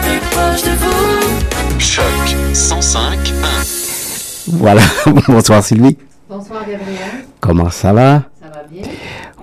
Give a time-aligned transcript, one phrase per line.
[0.00, 1.78] plus de vous.
[1.78, 2.04] Choc
[2.54, 3.18] 105
[4.48, 4.82] Voilà.
[5.28, 5.96] Bonsoir Sylvie.
[6.28, 8.22] Bonsoir Gabriel, Comment ça va?
[8.40, 8.82] ça va bien?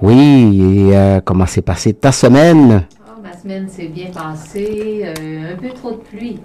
[0.02, 2.84] Oui, et euh, comment s'est passée ta semaine?
[3.08, 6.40] Oh, ma semaine s'est bien passée, euh, un peu trop de pluie.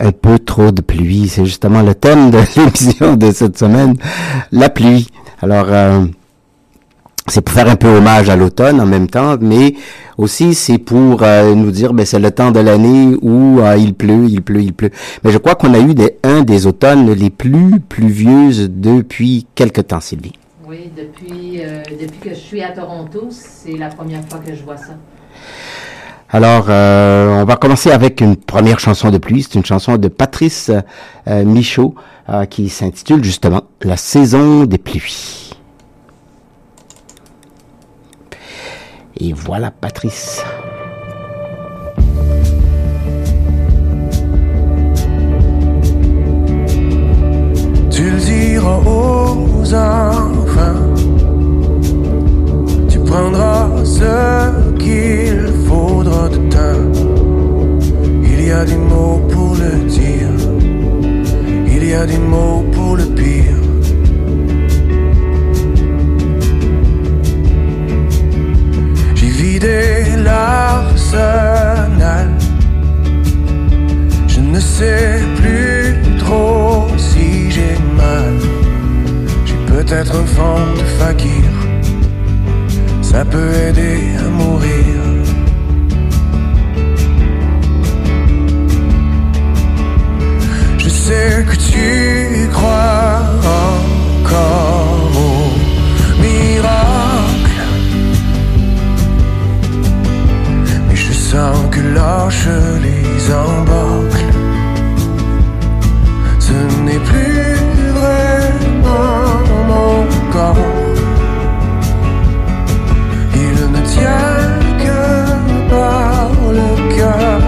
[0.00, 3.94] Un peu trop de pluie, c'est justement le thème de l'émission de cette semaine,
[4.50, 5.06] la pluie.
[5.42, 6.04] Alors, euh,
[7.28, 9.74] c'est pour faire un peu hommage à l'automne en même temps, mais
[10.18, 13.94] aussi c'est pour euh, nous dire, ben c'est le temps de l'année où euh, il
[13.94, 14.90] pleut, il pleut, il pleut.
[15.24, 19.80] Mais je crois qu'on a eu des, un des automnes les plus pluvieuses depuis quelque
[19.80, 20.32] temps, Sylvie.
[20.66, 24.62] Oui, depuis, euh, depuis que je suis à Toronto, c'est la première fois que je
[24.62, 24.96] vois ça.
[26.30, 29.42] Alors, euh, on va commencer avec une première chanson de pluie.
[29.42, 30.70] C'est une chanson de Patrice
[31.26, 31.94] Michaud
[32.28, 35.51] euh, qui s'intitule justement La saison des pluies.
[39.24, 40.42] Et voilà Patrice.
[47.88, 50.94] Tu le diras aux enfants.
[52.88, 56.90] Tu prendras ce qu'il faudra de temps.
[58.24, 60.34] Il y a des mots pour le dire.
[61.68, 63.61] Il y a des mots pour le pire.
[69.62, 72.28] Vidé l'arsenal.
[74.26, 78.34] Je ne sais plus trop si j'ai mal.
[79.46, 80.26] J'ai peut-être un
[80.78, 81.50] de fakir.
[83.02, 84.94] Ça peut aider à mourir.
[90.78, 93.20] Je sais que tu crois
[94.18, 95.01] encore
[101.94, 102.48] lâche
[102.86, 104.32] les embâcles.
[106.38, 107.56] Ce n'est plus
[108.00, 109.28] vraiment
[109.68, 109.94] mon
[110.32, 110.56] corps.
[113.34, 114.48] Il ne tient
[114.84, 115.00] que
[115.70, 117.42] par le cœur.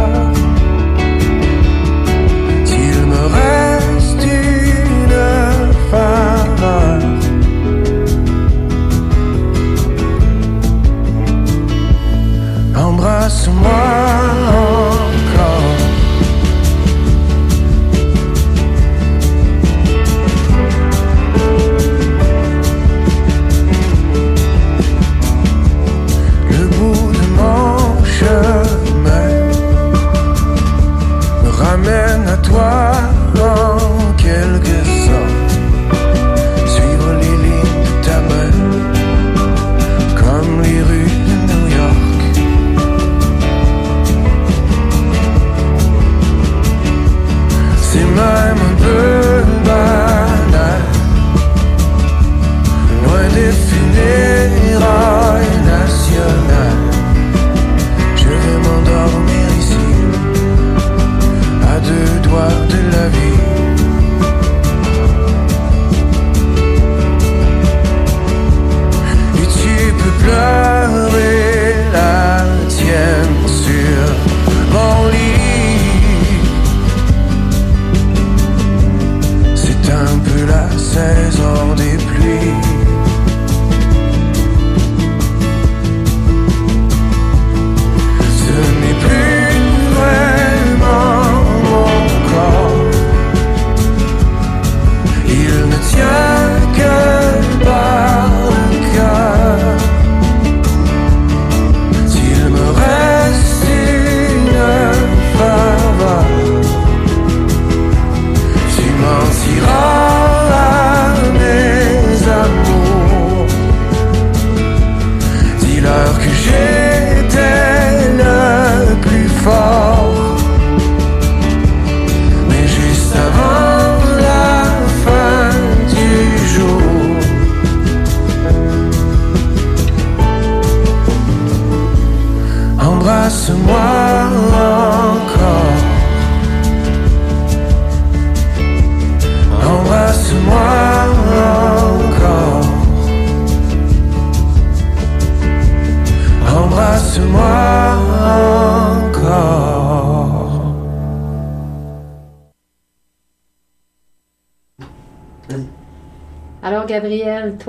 [2.64, 5.18] S'il me reste une
[5.90, 6.98] faveur,
[12.76, 14.43] embrasse-moi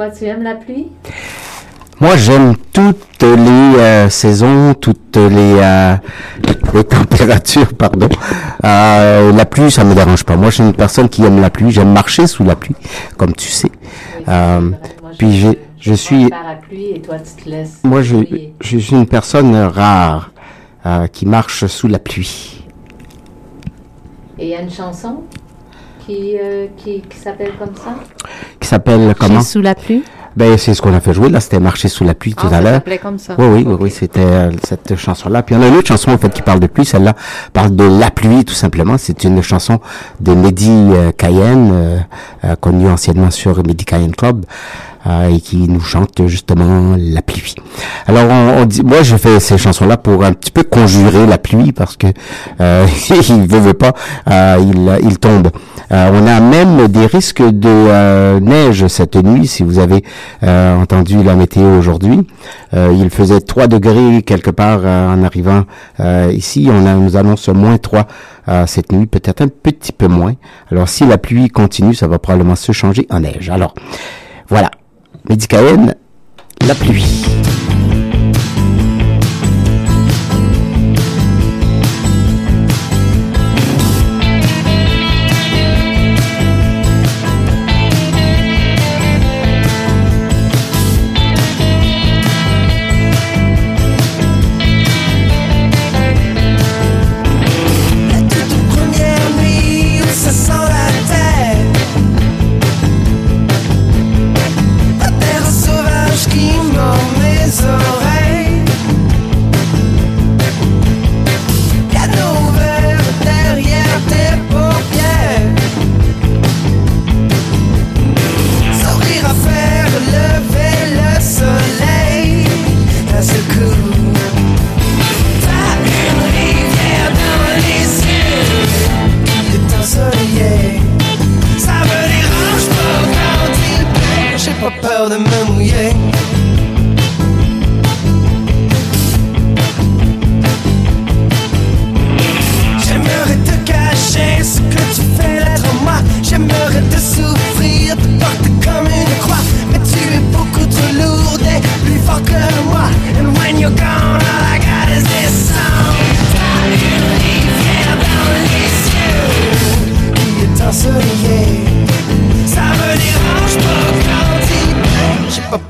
[0.05, 0.87] toi tu aimes la pluie?
[1.99, 5.95] Moi, j'aime toutes les euh, saisons, toutes les, euh,
[6.83, 8.09] températures, pardon.
[8.65, 10.35] Euh, la pluie, ça me dérange pas.
[10.35, 11.71] Moi, je suis une personne qui aime la pluie.
[11.71, 12.75] J'aime marcher sous la pluie,
[13.17, 13.71] comme tu sais.
[14.27, 14.71] Moi,
[15.17, 17.79] puis je suis- le parapluie et toi, tu te laisses.
[17.83, 18.17] moi, je,
[18.59, 20.31] je suis une personne rare
[21.13, 22.61] qui marche sous la pluie.
[24.37, 25.23] Et il y a une chanson?
[26.05, 27.95] Qui, euh, qui, qui s'appelle comme ça.
[28.59, 29.41] Qui s'appelle comment?
[29.41, 30.03] Sous la pluie.
[30.35, 31.39] Ben, c'est ce qu'on a fait jouer là.
[31.39, 32.73] C'était marcher sous la pluie tout Ah, à ça l'heure.
[32.73, 33.35] s'appelait comme ça.
[33.37, 33.79] Oui, oui, oui, Ok.
[33.83, 35.43] oui, c'était euh, cette chanson-là.
[35.43, 36.83] Puis il y en a une autre chanson en fait qui parle de pluie.
[36.85, 37.13] Celle-là
[37.53, 38.97] parle de la pluie tout simplement.
[38.97, 39.79] C'est une chanson
[40.19, 41.99] de Mehdi euh, Cayenne, euh,
[42.43, 44.45] euh, connu anciennement sur Mehdi Cayenne Club,
[45.07, 47.55] euh, et qui nous chante justement la pluie.
[48.05, 51.37] Alors on, on dit, moi je fais ces chansons-là pour un petit peu conjurer la
[51.37, 52.07] pluie parce que
[52.59, 52.85] euh,
[53.29, 53.93] il veut, veut pas,
[54.29, 55.47] euh, il, il tombe.
[55.91, 60.03] Euh, on a même des risques de euh, neige cette nuit, si vous avez
[60.43, 62.27] euh, entendu la météo aujourd'hui.
[62.73, 65.63] Il faisait 3 degrés quelque part en arrivant
[66.31, 66.69] ici.
[66.69, 68.05] On, nous annonce moins 3
[68.47, 70.35] euh, cette nuit, peut-être un petit peu moins.
[70.71, 73.49] Alors si la pluie continue, ça va probablement se changer en neige.
[73.49, 73.73] Alors
[74.49, 74.69] voilà,
[75.27, 75.95] Médicaène,
[76.67, 77.25] la pluie.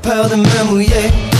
[0.06, 0.16] Pleut.
[0.16, 1.35] J'ai pas peur de me mouiller.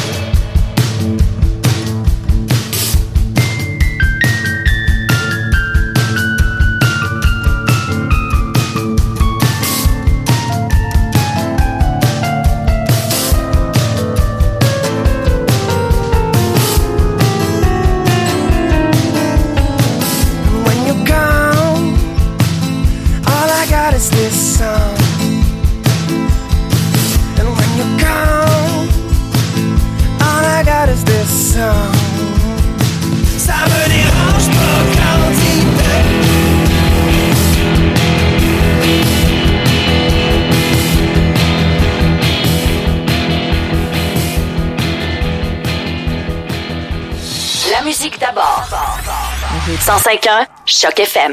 [50.16, 51.32] 105.1 Choc FM.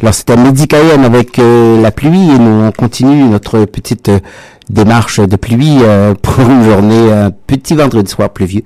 [0.00, 4.18] Alors c'était avec euh, la pluie et nous on continue notre petite euh,
[4.68, 8.62] démarche de pluie euh, pour une journée, un petit vendredi soir pluvieux.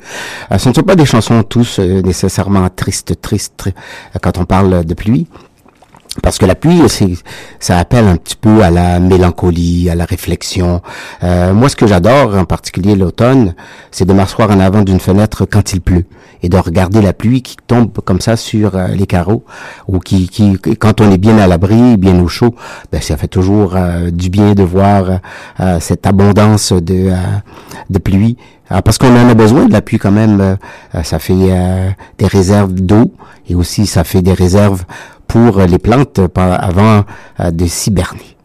[0.56, 3.72] Ce ne sont pas des chansons tous nécessairement tristes, tristes tr-
[4.20, 5.26] quand on parle de pluie.
[6.22, 6.80] Parce que la pluie,
[7.60, 10.80] ça appelle un petit peu à la mélancolie, à la réflexion.
[11.22, 13.54] Euh, moi, ce que j'adore, en particulier l'automne,
[13.90, 16.04] c'est de m'asseoir en avant d'une fenêtre quand il pleut
[16.42, 19.44] et de regarder la pluie qui tombe comme ça sur euh, les carreaux
[19.88, 22.54] ou qui, qui, quand on est bien à l'abri, bien au chaud,
[22.92, 25.20] ben ça fait toujours euh, du bien de voir
[25.60, 27.10] euh, cette abondance de,
[27.90, 28.36] de pluie.
[28.68, 30.56] Ah, parce qu'on en a besoin de la pluie quand même.
[31.04, 33.12] ça fait euh, des réserves d'eau
[33.48, 34.84] et aussi ça fait des réserves
[35.26, 37.04] pour les plantes avant
[37.40, 38.36] euh, de s'hiberner.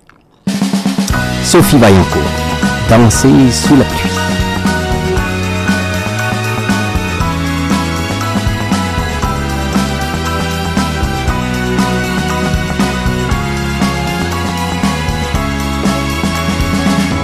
[1.44, 2.22] Sophie Vaillancourt,
[2.90, 4.10] danser sous la pluie.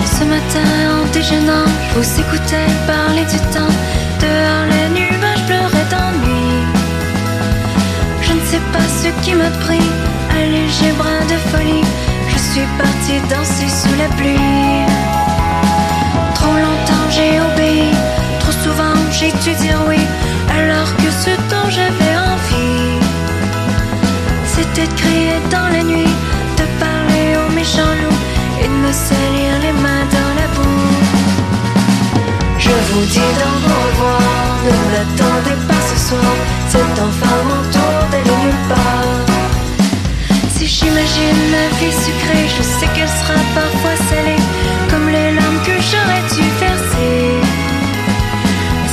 [0.06, 3.74] Ce matin en déjeunant, je vous écoutais parler du temps.
[4.20, 4.87] Dehors les
[9.08, 9.88] ce qui m'a pris,
[10.32, 11.86] un léger brin de folie.
[12.32, 14.86] Je suis partie danser sous la pluie.
[16.36, 17.92] Trop longtemps j'ai obéi,
[18.40, 20.02] trop souvent j'ai dû dire oui,
[20.60, 22.98] alors que ce dont j'avais envie
[24.78, 26.14] peut-être crier dans la nuit,
[26.60, 28.22] de parler aux méchants loups
[28.62, 30.96] et de me salir les mains dans la boue.
[32.58, 34.22] Je vous dis donc au revoir,
[34.66, 35.77] ne m'attendez pas
[36.08, 36.36] soir,
[36.70, 38.00] c'est enfin mon tour
[38.30, 39.26] nulle part.
[40.56, 44.44] Si j'imagine ma vie sucrée, je sais qu'elle sera parfois salée,
[44.90, 47.20] comme les larmes que j'aurais dû verser.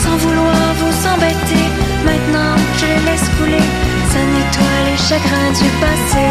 [0.02, 1.66] Sans vouloir vous embêter,
[2.08, 3.68] maintenant je laisse couler,
[4.12, 6.26] ça nettoie les chagrins du passé.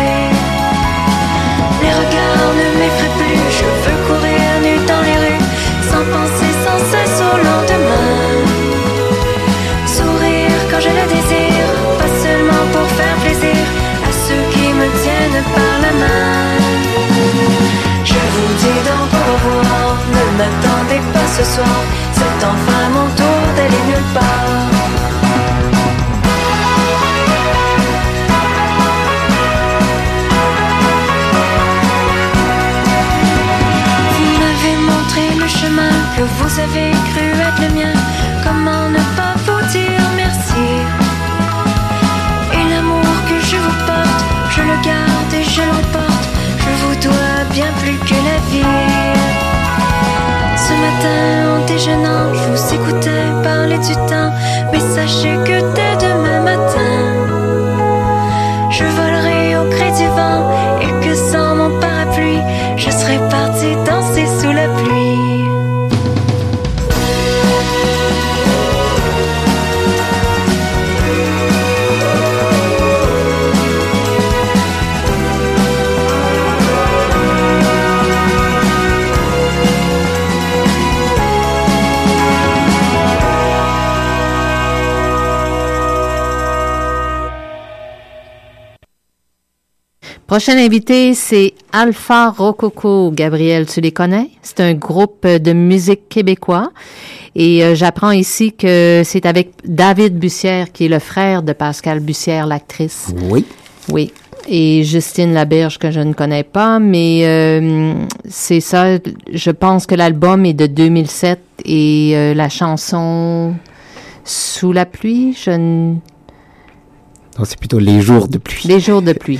[1.83, 5.45] Les regards ne m'effraient plus, je veux courir nu dans les rues,
[5.89, 8.42] sans penser sans cesse au lendemain.
[20.33, 21.77] Ne m'attendez pas ce soir,
[22.13, 24.71] c'est enfin mon tour d'aller nulle part.
[34.15, 37.93] Vous m'avez montré le chemin que vous avez cru être le mien.
[38.43, 40.67] Comment ne pas vous dire merci?
[42.53, 44.21] Et l'amour que je vous porte,
[44.51, 46.27] je le garde et je l'emporte.
[46.59, 48.92] Je vous dois bien plus que la vie.
[51.05, 54.31] En déjeunant, je vous écoutais parler du temps.
[54.72, 56.12] Mais sachez que dès demain
[90.33, 93.11] Prochain invité, c'est Alpha Rococo.
[93.11, 94.31] Gabriel, tu les connais?
[94.41, 96.71] C'est un groupe de musique québécois.
[97.35, 101.99] Et euh, j'apprends ici que c'est avec David Bussière, qui est le frère de Pascal
[101.99, 103.13] Bussière, l'actrice.
[103.29, 103.45] Oui.
[103.89, 104.11] Oui.
[104.47, 107.93] Et Justine Laberge, que je ne connais pas, mais euh,
[108.27, 108.97] c'est ça.
[109.31, 113.53] Je pense que l'album est de 2007 et euh, la chanson
[114.25, 115.93] Sous la pluie, je ne...
[117.37, 118.67] Non, c'est plutôt les jours de pluie.
[118.67, 119.39] Les jours de pluie.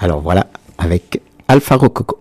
[0.00, 0.46] Alors voilà,
[0.78, 2.18] avec Alpha Rococo.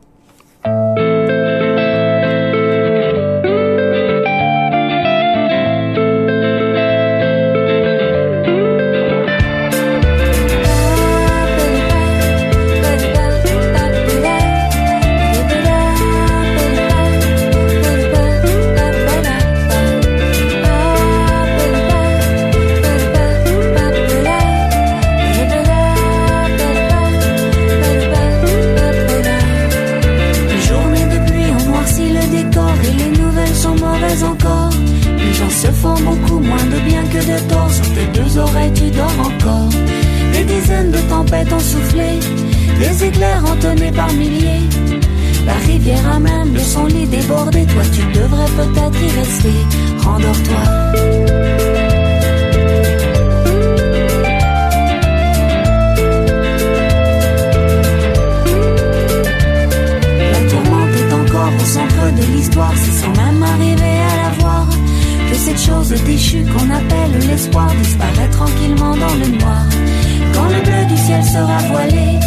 [41.27, 42.19] Tempêtes ont soufflé,
[42.79, 44.67] des éclairs entonnés par milliers.
[45.45, 47.65] La rivière a même de son lit débordé.
[47.65, 49.53] Toi, tu devrais peut-être y rester.
[49.99, 50.63] Rendors-toi.
[60.31, 64.67] La tourmente est encore au centre de l'histoire, c'est sans même arriver à la voir.
[65.29, 69.65] Que cette chose déchue qu'on appelle l'espoir disparaît tranquillement dans le noir.
[70.33, 72.19] Quand le bleu du ciel sera voilé,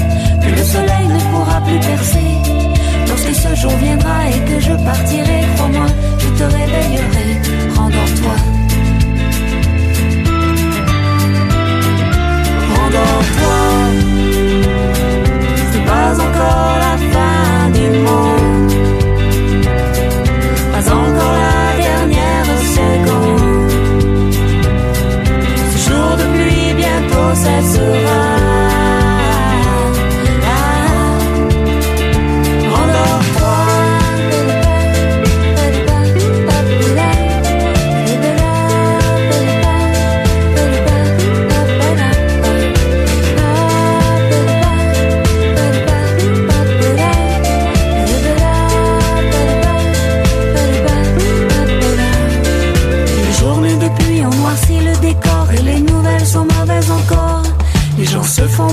[0.43, 2.31] que le soleil ne pourra plus percer.
[3.09, 5.87] Lorsque ce jour viendra et que je partirai, crois-moi,
[6.19, 7.29] je te réveillerai.
[7.77, 8.37] Rendors-toi.
[12.77, 13.59] Rendors-toi.
[15.73, 18.30] C'est pas encore la fin du monde.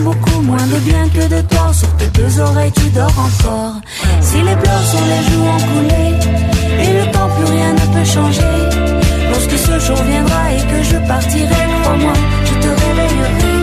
[0.08, 1.74] Beaucoup moins de bien que de tort.
[1.74, 3.76] Sur tes deux oreilles, tu dors encore.
[4.22, 6.06] Si les pleurs sur les joues ont coulé
[6.84, 8.56] et le temps plus rien ne peut changer.
[9.32, 12.14] Lorsque ce jour viendra et que je partirai, crois-moi,
[12.48, 13.58] je te réveillerai.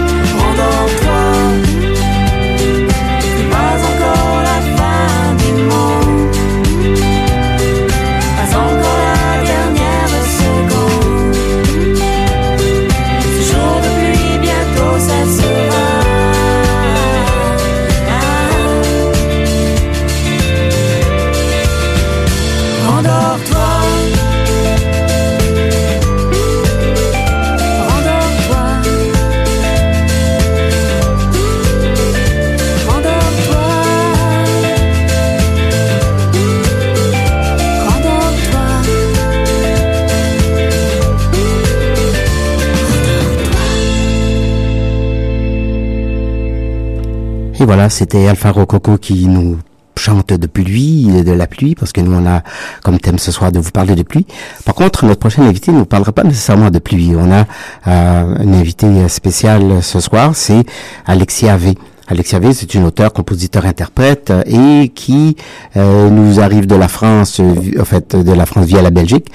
[47.64, 49.58] Voilà, c'était Alpha Rococo qui nous
[49.96, 52.42] chante de pluie, de la pluie, parce que nous on a
[52.82, 54.26] comme thème ce soir de vous parler de pluie.
[54.66, 57.14] Par contre, notre prochaine invité ne nous parlera pas nécessairement de pluie.
[57.16, 57.44] On a
[57.86, 60.64] euh, une invitée spéciale ce soir, c'est
[61.06, 61.74] Alexia V.
[62.06, 65.36] Alexia V, c'est une auteure, compositeur, interprète euh, et qui
[65.76, 69.28] euh, nous arrive de la France, euh, en fait, de la France via la Belgique.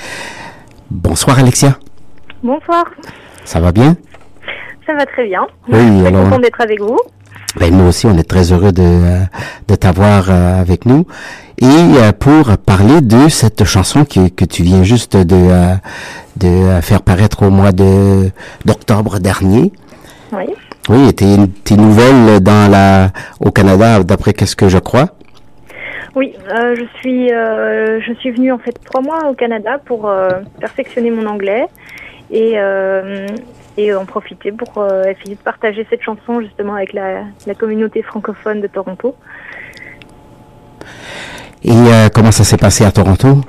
[0.92, 1.80] Bonsoir Alexia,
[2.44, 2.86] Bonsoir,
[3.44, 3.96] ça va bien?
[4.86, 5.42] Ça va très bien.
[5.68, 6.98] Oui, alors- content d'être avec vous.
[7.60, 9.22] Ben, nous aussi, on est très heureux de,
[9.68, 11.06] de t'avoir euh, avec nous.
[11.58, 15.76] Et euh, pour parler de cette chanson que, que tu viens juste de, euh,
[16.38, 18.30] de faire paraître au mois de
[18.66, 19.72] d'octobre dernier.
[20.32, 20.46] Oui.
[20.90, 25.10] Oui, et tes, tes nouvelles dans la, au Canada, d'après qu'est-ce que je crois.
[26.16, 30.10] Oui, euh, je suis euh, je suis venue en fait trois mois au Canada pour
[30.10, 30.30] euh,
[30.60, 31.66] perfectionner mon anglais
[32.32, 32.56] et
[33.80, 38.02] et en profiter pour euh, essayer de partager cette chanson justement avec la, la communauté
[38.02, 39.16] francophone de Toronto.
[41.64, 43.42] Et euh, comment ça s'est passé à Toronto?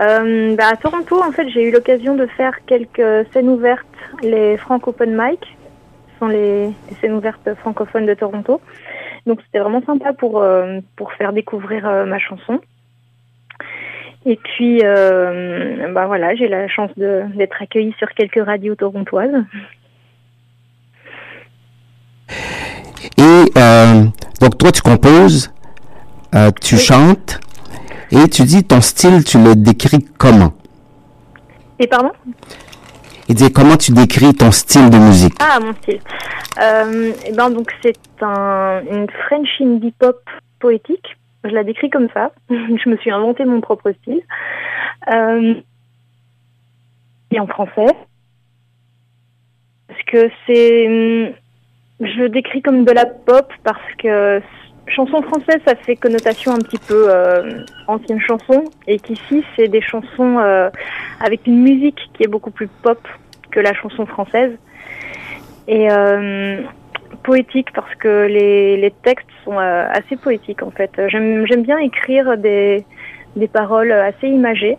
[0.00, 3.86] Euh, bah, à Toronto, en fait, j'ai eu l'occasion de faire quelques scènes ouvertes,
[4.22, 5.40] les Frank Open Mic,
[6.12, 8.60] ce sont les, les scènes ouvertes francophones de Toronto.
[9.26, 12.60] Donc c'était vraiment sympa pour euh, pour faire découvrir ma chanson.
[14.26, 19.44] Et puis, euh, bah voilà, j'ai la chance d'être accueillie sur quelques radios torontoises.
[23.16, 24.04] Et euh,
[24.40, 25.50] donc toi, tu composes,
[26.34, 27.40] euh, tu chantes,
[28.10, 30.52] et tu dis ton style, tu le décris comment?
[31.78, 32.12] Et pardon?
[33.28, 35.34] Il dit comment tu décris ton style de musique?
[35.40, 36.00] Ah, mon style.
[36.60, 40.20] Euh, et ben donc c'est un, une French indie pop
[40.58, 41.17] poétique.
[41.44, 42.32] Je la décris comme ça.
[42.50, 44.22] je me suis inventé mon propre style.
[45.12, 45.54] Euh,
[47.30, 47.94] et en français.
[49.86, 51.32] Parce que c'est, hum,
[52.00, 54.40] je le décris comme de la pop parce que
[54.86, 59.82] chanson française, ça fait connotation un petit peu euh, ancienne chanson, et qu'ici c'est des
[59.82, 60.70] chansons euh,
[61.20, 62.98] avec une musique qui est beaucoup plus pop
[63.50, 64.52] que la chanson française
[65.66, 65.88] et
[67.28, 70.90] poétique parce que les, les textes sont euh, assez poétiques en fait.
[71.08, 72.86] J'aime bien écrire des,
[73.36, 74.78] des paroles assez imagées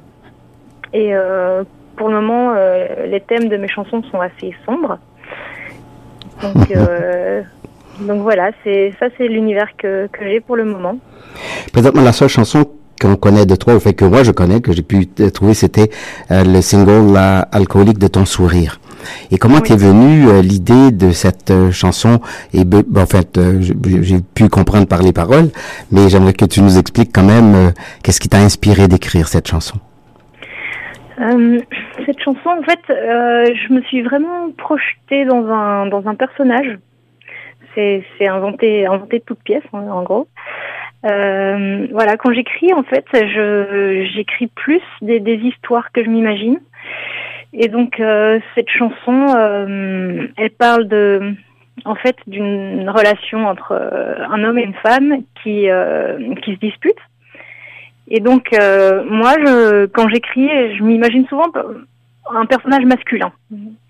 [0.93, 1.63] et euh,
[1.95, 4.97] pour le moment euh, les thèmes de mes chansons sont assez sombres.
[6.41, 7.43] Donc, euh,
[8.01, 10.97] donc voilà, c'est ça c'est l'univers que, que j'ai pour le moment.
[11.71, 12.65] Présentement, la seule chanson
[12.99, 15.07] qu'on connaît de toi, au fait que moi je connais, que j'ai pu
[15.37, 15.89] trouver, c'était
[16.31, 18.79] le single La Alcoolique de ton sourire.
[19.31, 19.61] Et comment Oui.
[19.61, 22.19] t'es venue euh, l'idée de cette euh, chanson?
[22.53, 25.49] Et ben, en fait, euh, j'ai pu comprendre par les paroles,
[25.91, 29.77] mais j'aimerais que tu nous expliques quand même qu'est-ce qui t'a inspiré d'écrire cette chanson?
[31.21, 31.59] Euh,
[32.05, 36.77] cette chanson, en fait, euh, je me suis vraiment projetée dans un dans un personnage.
[37.75, 40.27] C'est c'est inventé inventé de toutes pièces, en, en gros.
[41.05, 46.59] Euh, voilà, quand j'écris, en fait, je j'écris plus des, des histoires que je m'imagine.
[47.53, 51.35] Et donc euh, cette chanson, euh, elle parle de
[51.85, 56.59] en fait d'une relation entre euh, un homme et une femme qui euh, qui se
[56.59, 56.95] disputent.
[58.11, 61.45] Et donc, euh, moi, je, quand j'écris, je m'imagine souvent
[62.31, 63.31] un personnage masculin,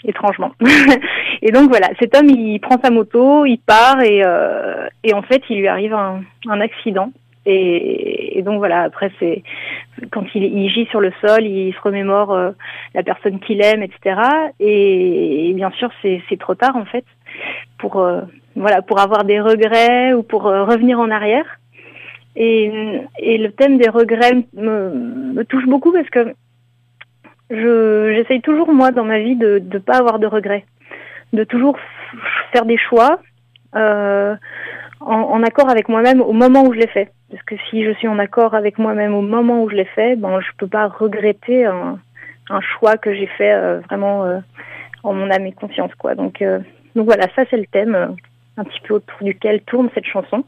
[0.03, 0.51] étrangement.
[1.41, 4.21] et donc voilà, cet homme, il prend sa moto, il part et,
[5.05, 7.13] et en fait, il lui arrive un, un accident.
[7.45, 9.43] Et, donc voilà, après, c'est
[10.11, 12.51] quand il, il gît sur le sol, il se remémore euh,
[12.93, 14.21] la personne qu'il aime, etc.
[14.59, 17.05] Et, bien sûr, c'est trop tard en fait
[17.77, 18.21] pour euh,
[18.55, 21.45] voilà pour avoir des regrets ou pour euh, revenir en arrière.
[22.35, 26.33] Et, le thème des regrets me, touche beaucoup parce que
[27.49, 30.65] je j'essaye toujours moi dans ma vie de ne pas avoir de regrets,
[31.33, 31.77] de toujours
[32.51, 33.19] faire des choix
[34.99, 37.09] en, en accord avec moi-même au moment où je les fais.
[37.31, 40.15] Parce que si je suis en accord avec moi-même au moment où je les fais,
[40.15, 41.99] ben je peux pas regretter un,
[42.49, 44.39] un choix que j'ai fait euh, vraiment euh,
[45.03, 46.15] en mon âme et conscience quoi.
[46.15, 46.59] Donc euh,
[46.95, 48.07] donc voilà, ça c'est le thème euh,
[48.57, 50.43] un petit peu autour duquel tourne cette chanson.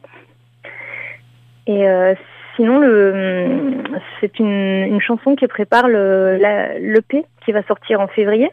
[1.66, 2.14] Et euh,
[2.56, 3.84] sinon, le,
[4.20, 8.50] c'est une, une chanson qui prépare le, la, l'EP qui va sortir en février.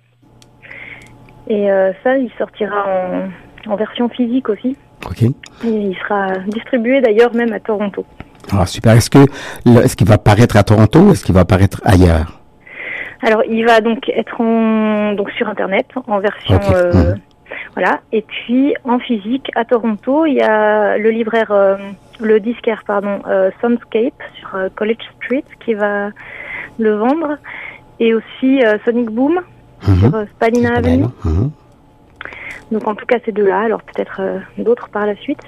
[1.48, 4.78] Et euh, ça, il sortira en, en version physique aussi.
[5.06, 5.22] Ok.
[5.24, 5.34] Et
[5.64, 8.06] il sera distribué d'ailleurs même à Toronto.
[8.52, 8.94] Alors super.
[8.94, 9.20] Est-ce que
[9.84, 12.40] est-ce qu'il va apparaître à Toronto ou est-ce qu'il va apparaître ailleurs?
[13.22, 17.20] Alors, il va donc être en, donc sur Internet en version euh, Mhm.
[17.76, 18.00] voilà.
[18.14, 21.76] Et puis en physique à Toronto, il y a le libraire, euh,
[22.22, 26.10] le disquaire pardon, euh, Soundscape sur euh, College Street qui va
[26.80, 27.38] le vendre,
[28.00, 29.42] et aussi Sonic Boom
[29.88, 30.00] Mhm.
[30.00, 31.06] sur Spadina Avenue.
[31.26, 31.52] Mhm.
[32.72, 35.42] Donc en tout cas ces deux-là, alors peut-être euh, d'autres par la suite.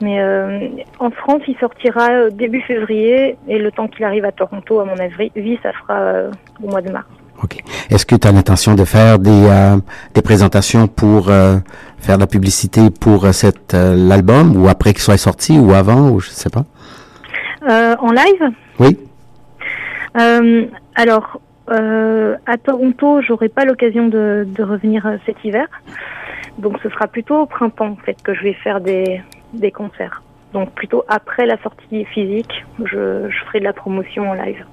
[0.00, 4.32] Mais euh, en France, il sortira euh, début février et le temps qu'il arrive à
[4.32, 7.06] Toronto, à mon avis, ça fera euh, au mois de mars.
[7.40, 7.58] OK.
[7.90, 9.48] Est-ce que tu as l'intention de faire des,
[10.14, 15.58] des présentations pour faire de la publicité pour cette l'album ou après qu'il soit sorti
[15.58, 16.64] ou avant ou je sais pas?
[17.68, 18.52] En live?
[18.78, 18.96] Oui.
[20.14, 25.66] Alors, euh, à Toronto, j'aurai pas l'occasion de, de revenir cet hiver.
[26.58, 29.20] Donc, ce sera plutôt au printemps, en fait, que je vais faire des,
[29.52, 30.22] des concerts.
[30.52, 34.64] Donc, plutôt après la sortie physique, je, je ferai de la promotion en live.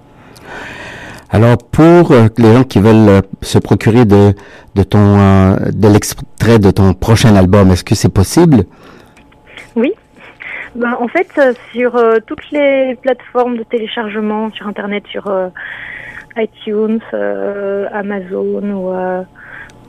[1.32, 4.34] Alors pour euh, les gens qui veulent euh, se procurer de
[4.74, 8.64] de ton euh, de l'extrait de ton prochain album, est-ce que c'est possible?
[9.76, 9.94] Oui.
[10.76, 11.30] Ben, en fait,
[11.72, 11.92] sur
[12.28, 15.24] toutes les plateformes de téléchargement sur Internet, sur
[16.38, 17.02] iTunes,
[17.92, 18.94] Amazon ou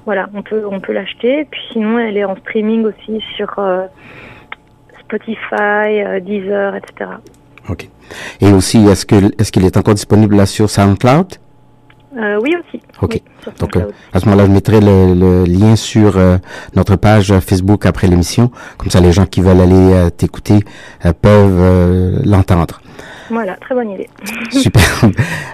[0.06, 1.46] voilà, on peut on peut l'acheter.
[1.50, 3.86] Puis sinon, elle est en streaming aussi sur euh,
[5.00, 7.10] Spotify, euh, Deezer, etc.
[7.68, 7.88] OK.
[8.40, 11.34] Et aussi est-ce que est-ce qu'il est encore disponible là sur SoundCloud?
[12.16, 12.82] Euh, oui aussi.
[13.02, 13.22] OK.
[13.46, 13.76] Oui, Donc
[14.12, 16.18] à ce moment-là, je mettrai le, le lien sur
[16.74, 20.58] notre page Facebook après l'émission, comme ça les gens qui veulent aller t'écouter
[21.22, 22.80] peuvent l'entendre.
[23.30, 24.08] Voilà, très bonne idée.
[24.50, 24.82] Super.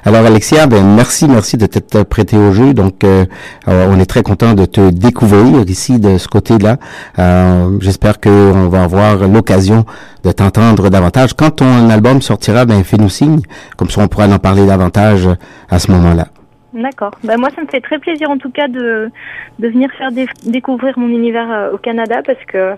[0.05, 2.73] Alors Alexia, ben merci, merci de t'être prêté au jeu.
[2.73, 3.27] Donc euh,
[3.69, 6.79] euh, on est très content de te découvrir ici de ce côté-là.
[7.19, 9.85] Euh, J'espère qu'on va avoir l'occasion
[10.25, 11.35] de t'entendre davantage.
[11.35, 13.41] Quand ton album sortira, ben fais-nous signe,
[13.77, 15.29] comme ça on pourra en parler davantage
[15.69, 16.29] à ce moment-là.
[16.77, 17.13] D'accord.
[17.25, 19.11] Bah, moi, ça me fait très plaisir en tout cas de,
[19.59, 22.75] de venir faire dé- découvrir mon univers euh, au Canada parce que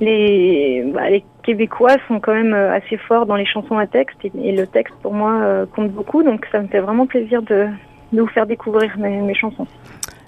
[0.00, 4.16] les, bah, les Québécois sont quand même euh, assez forts dans les chansons à texte
[4.24, 6.22] et, et le texte pour moi euh, compte beaucoup.
[6.22, 7.66] Donc ça me fait vraiment plaisir de,
[8.12, 9.66] de vous faire découvrir mes, mes chansons.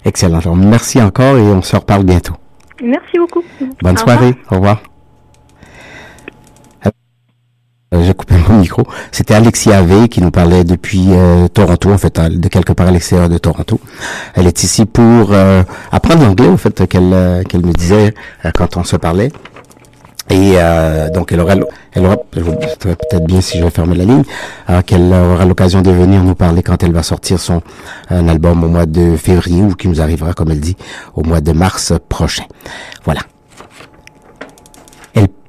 [0.03, 0.39] Excellent.
[0.39, 2.33] Alors, merci encore et on se reparle bientôt.
[2.81, 3.43] Merci beaucoup.
[3.81, 4.27] Bonne Au soirée.
[4.27, 4.51] revoir.
[4.51, 4.81] Au revoir.
[7.93, 8.83] Euh, J'ai coupé mon micro.
[9.11, 12.87] C'était Alexia V qui nous parlait depuis euh, Toronto, en fait, euh, de quelque part
[12.87, 13.79] à l'extérieur de Toronto.
[14.35, 18.13] Elle est ici pour euh, apprendre l'anglais, en fait, qu'elle euh, qu'elle me disait
[18.45, 19.31] euh, quand on se parlait.
[20.31, 21.55] Et euh, donc elle aura,
[21.93, 24.21] elle aura, peut-être bien si je vais la ligne,
[24.85, 27.63] qu'elle aura l'occasion de venir nous parler quand elle va sortir son
[28.11, 30.77] un album au mois de février ou qui nous arrivera, comme elle dit,
[31.15, 32.43] au mois de mars prochain.
[33.05, 33.21] Voilà.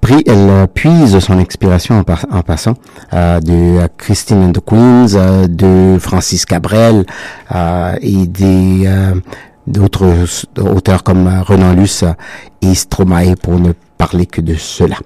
[0.08, 2.74] Elle, euh, puise son inspiration en, passant
[3.12, 7.04] euh, de euh, Christine and the Queens, euh, de Francis Cabrel
[7.54, 9.14] euh, et des euh,
[9.66, 10.26] d'autres
[10.58, 12.04] auteurs comme Renan Luce
[12.62, 14.96] et Stromae pour ne parler que de cela.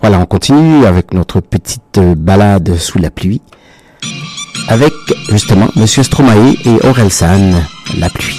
[0.00, 3.42] Voilà, on continue avec notre petite balade sous la pluie
[4.68, 4.92] avec
[5.30, 7.54] justement Monsieur Stromae et Orelsan,
[7.98, 8.38] la pluie.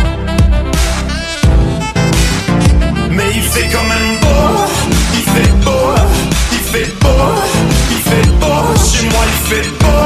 [3.13, 4.65] Mais il fait quand même beau,
[5.13, 5.95] il fait beau,
[6.51, 7.09] il fait beau,
[7.91, 8.61] il fait beau.
[8.89, 10.05] Chez moi il fait beau,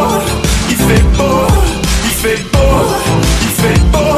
[0.70, 1.48] il fait beau,
[2.04, 2.76] il fait beau,
[3.42, 4.16] il fait beau.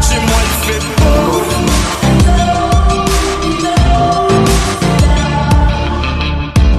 [0.00, 1.22] Chez moi il fait beau.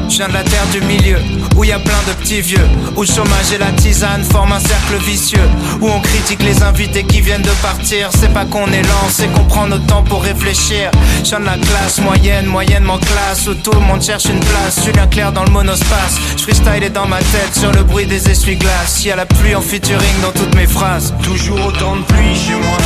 [0.10, 1.20] Je viens de la terre du milieu,
[1.64, 4.60] où y a plein de petits vieux, où le chômage et la tisane forment un
[4.60, 5.50] cercle vicieux,
[5.80, 8.10] où on critique les invités qui viennent de partir.
[8.20, 10.92] C'est pas qu'on est lent, c'est qu'on prend notre temps pour réfléchir.
[11.24, 14.84] Je viens de la classe moyenne, moyennement classe, où tout le monde cherche une place.
[14.84, 18.30] Julien Clair dans le monospace, je freestyle est dans ma tête sur le bruit des
[18.30, 19.06] essuie-glaces.
[19.06, 21.14] Y a la pluie en featuring dans toutes mes phrases.
[21.24, 22.78] Toujours autant de pluie chez moi.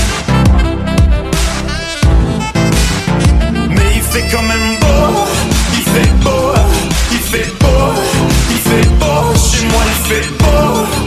[3.70, 5.26] Mais il fait quand même beau,
[5.74, 6.54] il fait beau,
[9.48, 9.58] beau.
[9.58, 11.07] Chez moi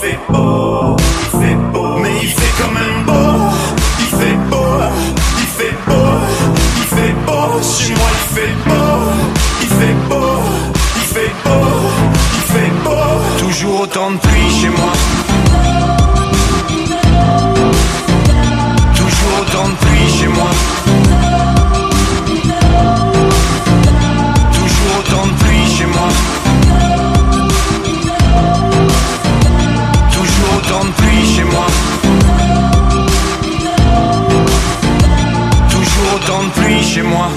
[0.00, 3.50] fait beau, il fait beau, mais il fait quand même beau,
[3.98, 4.66] il fait beau,
[5.38, 6.08] il fait beau,
[6.76, 8.90] il fait beau, chez moi il fait beau,
[9.62, 10.38] il fait beau,
[10.96, 11.66] il fait beau,
[12.34, 14.97] il fait beau, toujours autant de pluie chez moi.
[35.70, 37.28] Toujours autant de pluie chez moi.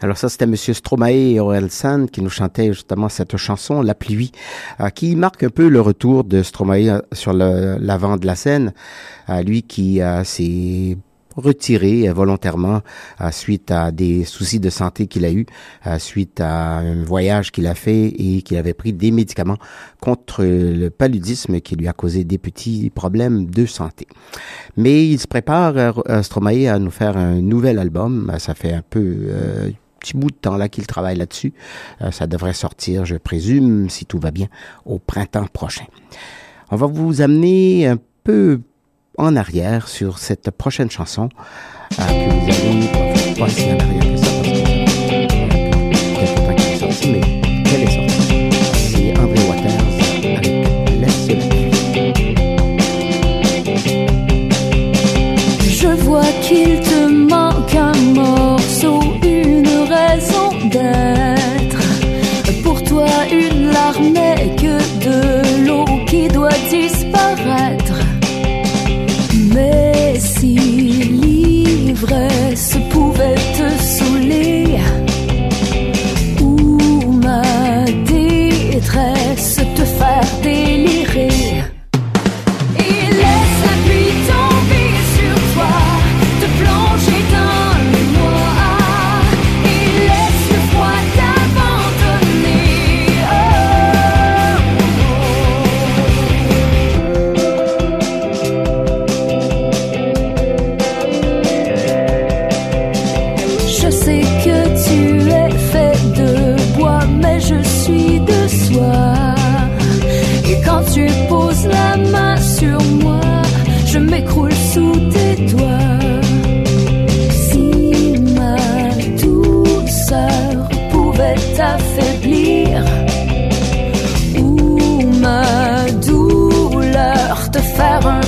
[0.00, 4.30] Alors ça, c'était Monsieur Stromae et Orelsan qui nous chantaient justement cette chanson, La pluie,
[4.80, 8.74] euh, qui marque un peu le retour de Stromae euh, sur l'avant de la scène.
[9.28, 10.96] Euh, lui qui s'est
[11.38, 12.82] retiré euh, volontairement
[13.20, 15.46] euh, suite à des soucis de santé qu'il a eu,
[15.86, 19.58] euh, suite à un voyage qu'il a fait et qu'il avait pris des médicaments
[20.00, 24.06] contre le paludisme qui lui a causé des petits problèmes de santé.
[24.76, 25.74] Mais il se prépare,
[26.22, 28.32] Stromae, à nous faire un nouvel album.
[28.38, 29.70] Ça fait un peu euh,
[30.00, 31.52] petit bout de temps là qu'il travaille là-dessus.
[32.12, 34.46] Ça devrait sortir, je présume, si tout va bien,
[34.84, 35.84] au printemps prochain.
[36.70, 38.60] On va vous amener un peu
[39.18, 41.28] en arrière sur cette prochaine chanson
[41.98, 44.37] euh, que vous allez pas si en arrière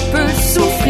[0.00, 0.89] faire un peu souffrir.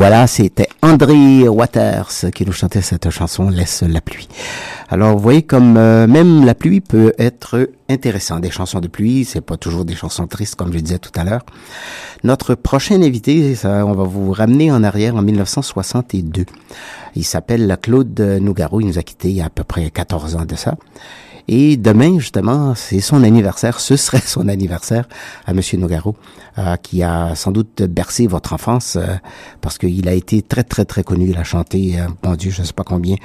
[0.00, 4.28] Voilà, c'était André Waters qui nous chantait cette chanson Laisse la pluie.
[4.88, 8.40] Alors vous voyez comme euh, même la pluie peut être intéressant.
[8.40, 11.24] Des chansons de pluie, c'est pas toujours des chansons tristes comme je disais tout à
[11.24, 11.44] l'heure.
[12.24, 16.46] Notre prochain invité, ça, on va vous ramener en arrière en 1962.
[17.14, 18.80] Il s'appelle Claude Nougaro.
[18.80, 20.76] Il nous a quittés il y a à peu près 14 ans de ça.
[21.52, 23.80] Et demain, justement, c'est son anniversaire.
[23.80, 25.08] Ce serait son anniversaire
[25.46, 26.14] à Monsieur Nogaro,
[26.58, 29.16] euh, qui a sans doute bercé votre enfance euh,
[29.60, 31.26] parce qu'il a été très très très connu.
[31.28, 33.16] Il a chanté, euh, bon Dieu, je ne sais pas combien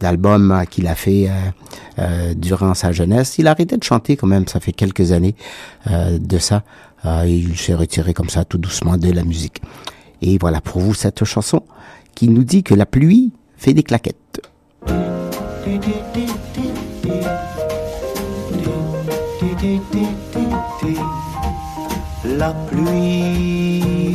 [0.00, 1.30] d'albums euh, qu'il a fait
[1.98, 3.36] euh, durant sa jeunesse.
[3.36, 4.48] Il a arrêté de chanter quand même.
[4.48, 5.34] Ça fait quelques années
[5.86, 6.62] de ça.
[7.04, 9.60] et il s'est retiré comme ça tout doucement de la musique.
[10.22, 11.62] Et voilà pour vous cette chanson
[12.14, 14.40] qui nous dit que la pluie fait des claquettes.
[22.24, 24.14] La pluie,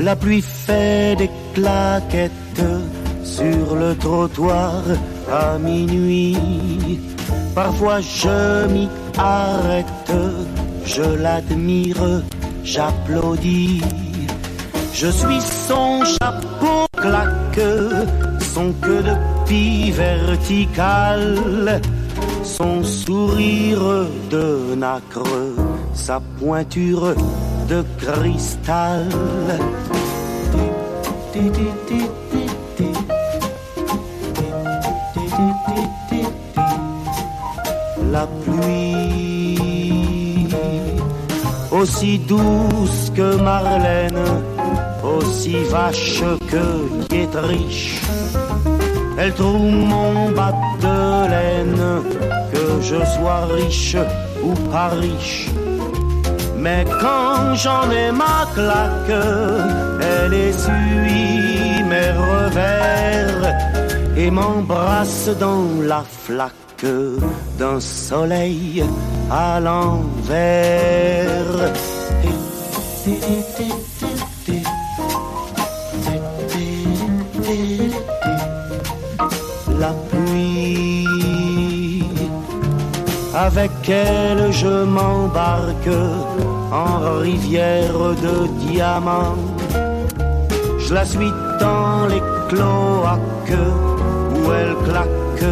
[0.00, 2.64] la pluie fait des claquettes
[3.22, 4.82] sur le trottoir
[5.30, 6.98] à minuit.
[7.54, 10.12] Parfois je m'y arrête,
[10.84, 12.22] je l'admire,
[12.64, 13.82] j'applaudis.
[14.92, 17.68] Je suis son chapeau claque,
[18.40, 19.14] son queue de
[19.46, 21.80] pie verticale,
[22.42, 25.22] son sourire de nacre,
[25.94, 27.14] sa pointure
[27.68, 29.08] de cristal.
[38.12, 39.56] La pluie,
[41.70, 44.24] aussi douce que Marlène,
[45.02, 48.00] aussi vache que Dietrich.
[49.22, 52.02] Elle trouve mon bas de laine,
[52.50, 53.96] que je sois riche
[54.42, 55.50] ou pas riche.
[56.56, 59.20] Mais quand j'en ai ma claque,
[60.00, 63.44] elle essuie mes revers
[64.16, 66.86] et m'embrasse dans la flaque
[67.58, 68.82] d'un soleil
[69.30, 70.00] à l'envers.
[83.52, 85.96] Avec elle je m'embarque
[86.72, 89.36] en rivière de diamants.
[90.78, 93.62] Je la suis dans les cloaques
[94.36, 95.50] où elle claque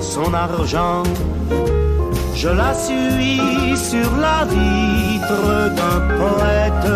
[0.00, 1.02] son argent.
[2.34, 5.42] Je la suis sur la vitre
[5.78, 6.90] d'un poète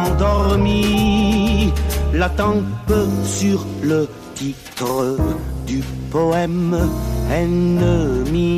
[0.00, 1.72] endormi,
[2.12, 5.16] la tempe sur le titre
[5.66, 6.76] du poème
[7.30, 8.56] ennemi.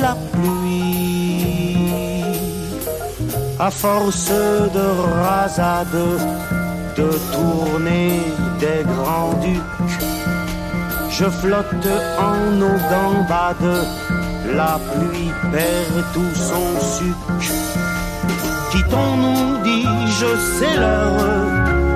[0.00, 1.06] La pluie
[3.58, 4.86] à force de
[5.22, 5.88] rasade,
[6.96, 8.20] de tourner
[8.60, 10.06] des grands ducs.
[11.10, 13.86] Je flotte en eau gambade,
[14.54, 17.85] la pluie perd tout son suc.
[18.76, 20.26] Quittons-nous, dis-je,
[20.58, 21.22] c'est l'heure,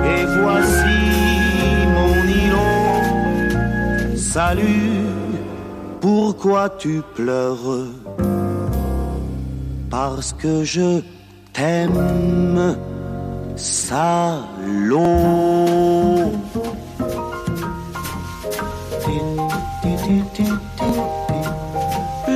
[0.03, 0.99] et voici
[1.95, 4.17] mon îlot.
[4.17, 5.05] Salut,
[5.99, 7.85] pourquoi tu pleures?
[9.91, 11.01] Parce que je
[11.53, 12.77] t'aime,
[13.55, 14.31] salaud.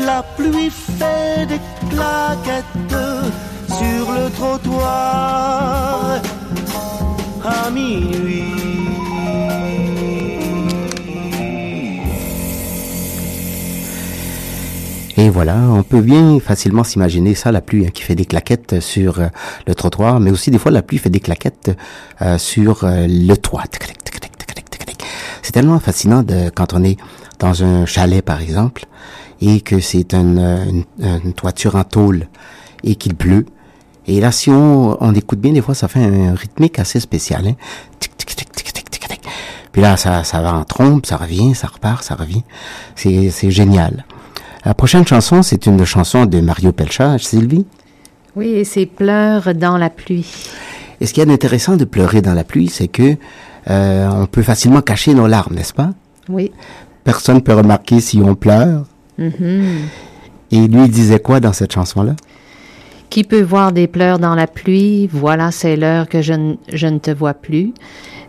[0.05, 2.95] La pluie fait des claquettes
[3.77, 6.21] sur le trottoir.
[15.17, 18.79] Et voilà, on peut bien facilement s'imaginer ça, la pluie hein, qui fait des claquettes
[18.81, 19.27] sur euh,
[19.65, 21.71] le trottoir, mais aussi des fois la pluie fait des claquettes
[22.21, 23.63] euh, sur euh, le toit.
[25.41, 26.97] C'est tellement fascinant de, quand on est
[27.39, 28.85] dans un chalet, par exemple,
[29.41, 30.83] et que c'est une
[31.35, 32.27] toiture en tôle
[32.83, 33.45] et qu'il pleut.
[34.07, 37.47] Et là, si on, on écoute bien, des fois, ça fait un rythmique assez spécial.
[37.47, 37.55] Hein.
[37.99, 39.21] Tic, tic, tic, tic, tic, tic, tic.
[39.71, 42.43] Puis là, ça, ça va en trompe, ça revient, ça repart, ça revient.
[42.95, 44.05] C'est, c'est génial.
[44.63, 47.65] La prochaine chanson, c'est une chanson de Mario Pelcha, Sylvie?
[48.35, 50.25] Oui, c'est Pleurs dans la pluie.
[51.01, 53.15] Et ce qui est intéressant de pleurer dans la pluie, c'est que
[53.69, 55.91] euh, on peut facilement cacher nos larmes, n'est-ce pas?
[56.29, 56.51] Oui.
[57.03, 58.85] Personne peut remarquer si on pleure.
[59.17, 59.87] Mhm.
[60.51, 62.15] Et lui, il disait quoi dans cette chanson-là?
[63.15, 66.33] Qui peut voir des pleurs dans la pluie, voilà c'est l'heure que je,
[66.67, 67.73] je ne te vois plus.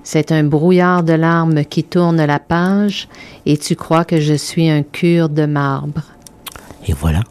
[0.04, 3.08] C'est un brouillard de larmes qui tourne la page,
[3.46, 6.02] et tu crois que je suis un cure de marbre.
[6.86, 7.22] Et voilà.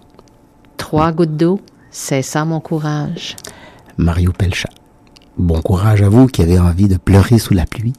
[0.76, 3.38] Trois gouttes d'eau, c'est ça mon courage.
[3.98, 4.68] Mario Pelcha
[5.38, 7.94] bon courage à vous qui avez envie de pleurer sous la pluie.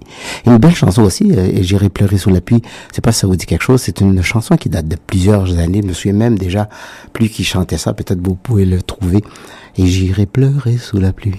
[0.46, 2.62] Une belle chanson aussi, euh, J'irai pleurer sous la pluie.
[2.92, 5.58] C'est pas si ça vous dit quelque chose, c'est une chanson qui date de plusieurs
[5.58, 5.80] années.
[5.82, 6.68] Je me souviens même déjà
[7.12, 7.92] plus qui chantait ça.
[7.92, 9.22] Peut-être vous pouvez le trouver.
[9.76, 11.34] Et j'irai pleurer sous la pluie.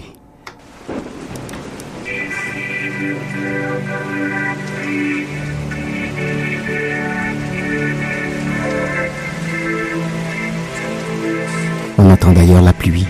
[12.00, 13.06] On entend d'ailleurs la pluie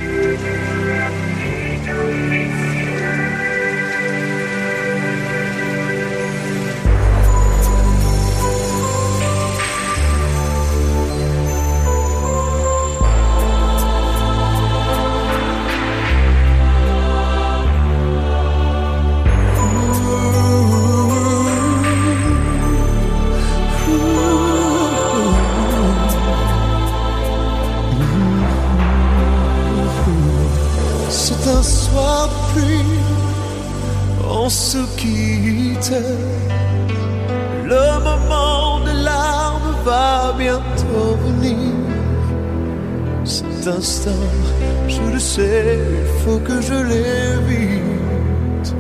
[44.07, 48.75] je le sais, il faut que je l'évite.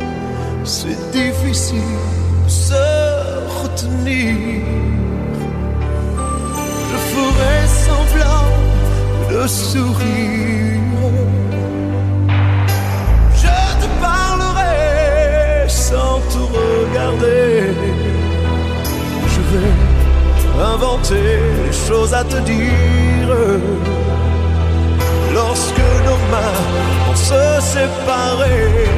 [0.65, 1.79] C'est difficile
[2.45, 2.85] de se
[3.63, 4.35] retenir.
[6.91, 8.51] Je ferai semblant
[9.31, 10.83] de sourire.
[13.43, 17.75] Je te parlerai sans te regarder.
[19.35, 19.73] Je vais
[20.75, 21.29] inventer
[21.67, 23.29] les choses à te dire
[26.31, 26.53] main
[27.07, 28.98] pour se séparer.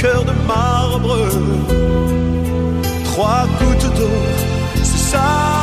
[0.00, 1.16] cœur de marbre.
[3.04, 4.18] Trois gouttes d'eau,
[4.82, 5.57] c'est ça.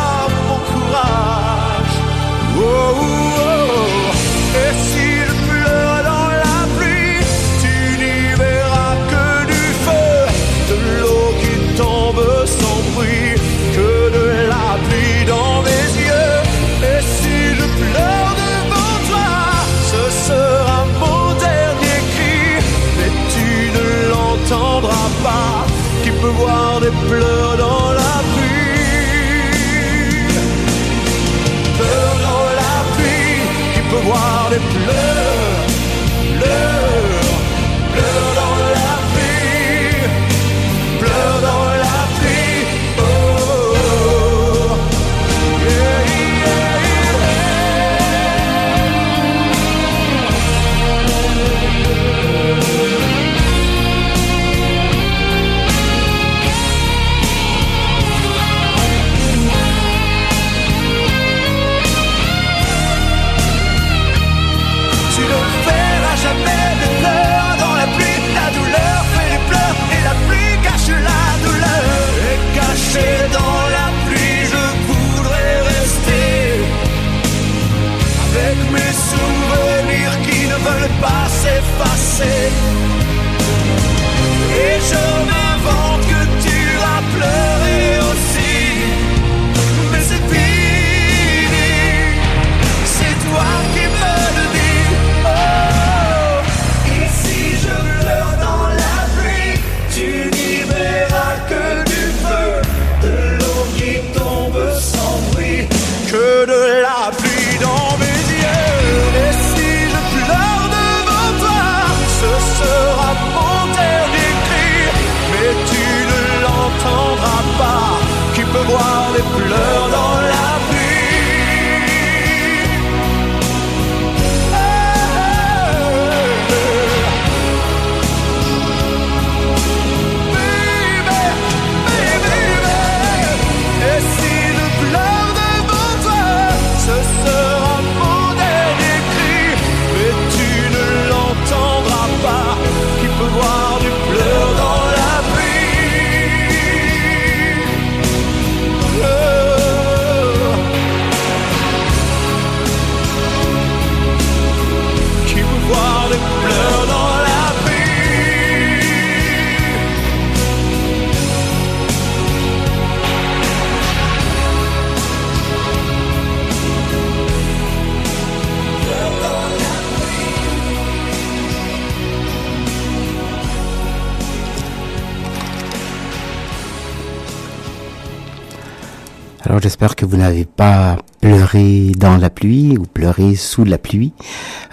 [180.05, 184.13] Que vous n'avez pas pleuré dans la pluie ou pleuré sous la pluie.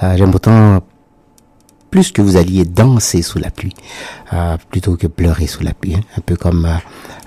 [0.03, 0.81] Euh, J'aime autant
[1.91, 3.75] plus que vous alliez danser sous la pluie
[4.33, 5.95] euh, plutôt que pleurer sous la pluie.
[5.95, 6.01] hein.
[6.17, 6.77] Un peu comme euh,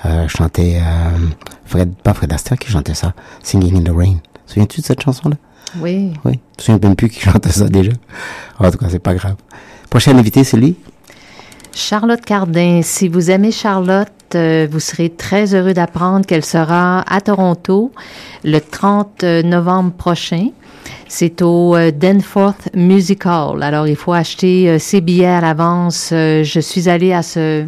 [0.06, 1.18] euh, chantait euh,
[1.66, 4.18] Fred, pas Fred Astaire qui chantait ça, Singing in the Rain.
[4.45, 5.36] Souviens-tu de cette chanson-là?
[5.80, 6.14] Oui.
[6.24, 6.39] Oui.
[6.58, 7.91] Je me souviens même plus qui chantait ça déjà?
[8.60, 9.36] En tout cas, c'est pas grave.
[9.89, 10.76] Prochain invité, c'est lui?
[11.74, 17.21] Charlotte Cardin, si vous aimez Charlotte, euh, vous serez très heureux d'apprendre qu'elle sera à
[17.21, 17.91] Toronto
[18.43, 20.49] le 30 novembre prochain.
[21.07, 23.61] C'est au euh, Danforth Music Hall.
[23.61, 26.09] Alors, il faut acheter euh, ses billets à l'avance.
[26.11, 27.65] Euh, je suis allée à ce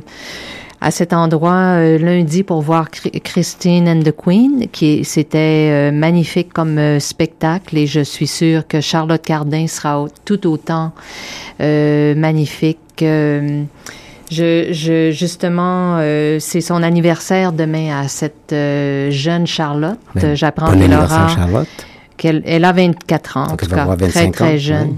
[0.80, 6.54] à cet endroit euh, lundi pour voir Christine and the Queen, qui c'était euh, magnifique
[6.54, 10.92] comme euh, spectacle et je suis sûre que Charlotte Cardin sera tout autant
[11.62, 12.78] euh, magnifique.
[14.30, 20.00] Je, je, justement, euh, c'est son anniversaire demain à cette euh, jeune Charlotte.
[20.16, 21.68] Ben, Euh, J'apprends bon qu'elle anniversaire, aura Charlotte.
[22.18, 24.88] qu'elle elle a 24 ans, en tout cas, très 25 ans, très jeune.
[24.90, 24.96] oui.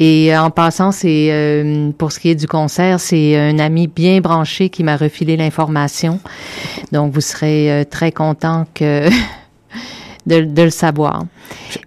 [0.00, 3.88] Et euh, en passant, c'est euh, pour ce qui est du concert, c'est un ami
[3.88, 6.20] bien branché qui m'a refilé l'information.
[6.92, 9.08] Donc vous serez euh, très content que
[10.26, 11.24] de, de le savoir.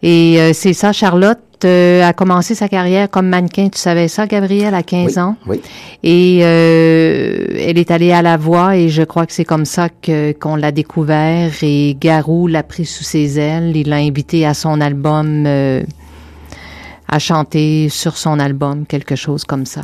[0.03, 3.69] Et euh, c'est ça, Charlotte euh, a commencé sa carrière comme mannequin.
[3.69, 5.35] Tu savais ça, Gabrielle, à 15 ans?
[5.47, 5.61] Oui.
[6.03, 9.89] Et euh, elle est allée à la voix et je crois que c'est comme ça
[9.89, 13.75] que qu'on l'a découvert et Garou l'a pris sous ses ailes.
[13.75, 15.83] Il l'a invité à son album, euh,
[17.07, 19.81] à chanter sur son album, quelque chose comme ça.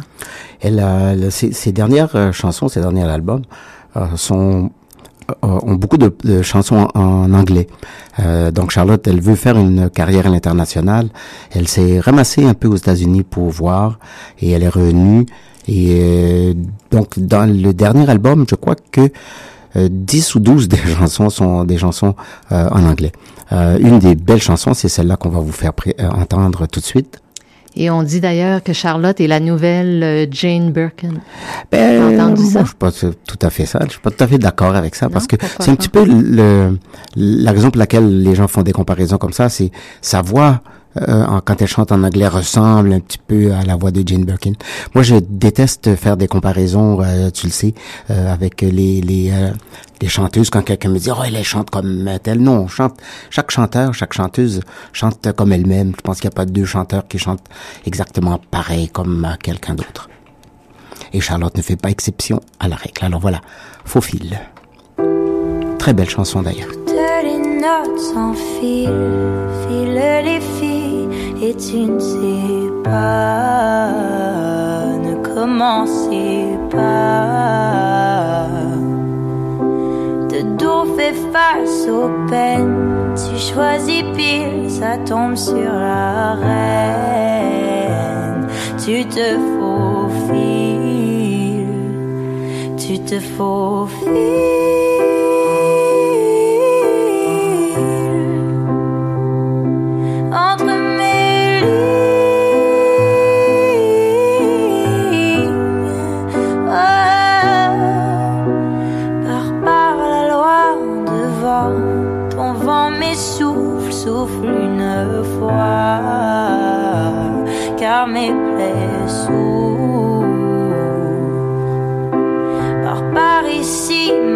[0.62, 3.44] Elle ses, dernières euh, chansons, ses derniers albums,
[3.96, 4.72] euh, sont
[5.42, 7.68] ont beaucoup de, de chansons en, anglais.
[8.20, 11.10] Euh, donc Charlotte, elle veut faire une carrière à l'international.
[11.52, 14.00] Elle s'est ramassée un peu aux États-Unis pour voir
[14.40, 15.26] et elle est revenue.
[15.68, 16.54] Et euh,
[16.92, 19.10] donc dans le dernier album, je crois que
[19.76, 22.16] euh, 10 ou 12 des chansons sont des chansons
[22.52, 23.12] euh, en anglais.
[23.52, 26.86] Euh, une des belles chansons, c'est celle-là qu'on va vous faire euh, entendre tout de
[26.86, 27.22] suite.
[27.80, 31.14] Et on dit d'ailleurs que Charlotte est la nouvelle euh, Jane Birkin.
[31.72, 32.62] Ben, entendu moi, ça?
[32.62, 33.80] je suis pas tout à fait ça.
[33.86, 36.04] Je suis pas tout à fait d'accord avec ça parce que c'est un petit peu
[36.04, 36.76] le,
[37.16, 39.70] la raison pour laquelle les gens font des comparaisons comme ça, c'est
[40.02, 40.62] sa voix.
[41.08, 44.26] Euh, quand elle chante en anglais ressemble un petit peu à la voix de Jane
[44.26, 44.54] Birkin.
[44.94, 47.74] Moi, je déteste faire des comparaisons, euh, tu le sais,
[48.10, 49.32] euh, avec les les,
[50.02, 50.50] les chanteuses.
[50.50, 52.68] Quand quelqu'un me dit oh elle chante comme telle, non.
[53.30, 54.62] Chaque chanteur, chaque chanteuse
[54.94, 55.94] chante comme elle-même.
[55.96, 57.48] Je pense qu'il n'y a pas deux chanteurs qui chantent
[57.86, 60.10] exactement pareil comme quelqu'un d'autre.
[61.14, 63.06] Et Charlotte ne fait pas exception à la règle.
[63.06, 63.42] Alors voilà,
[63.88, 64.38] Faux fil.
[65.80, 66.68] Très belle chanson d'ailleurs.
[66.68, 68.92] Toutes les notes s'enfilent,
[69.66, 69.94] filent
[70.26, 70.57] les filles,
[71.48, 73.88] et tu ne sais pas,
[75.08, 78.48] ne commencez pas.
[80.32, 88.48] De dos fait face aux peines, tu choisis pile, ça tombe sur la reine.
[88.84, 91.16] Tu te faufiles,
[92.78, 94.87] tu te faufiles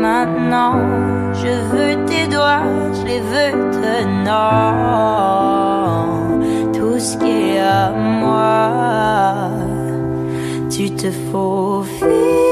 [0.01, 0.75] maintenant,
[1.33, 2.65] je veux tes doigts,
[2.97, 4.81] je les veux tenant.
[6.73, 7.91] Tout ce qui est à
[8.21, 9.49] moi,
[10.69, 12.50] tu te faufiles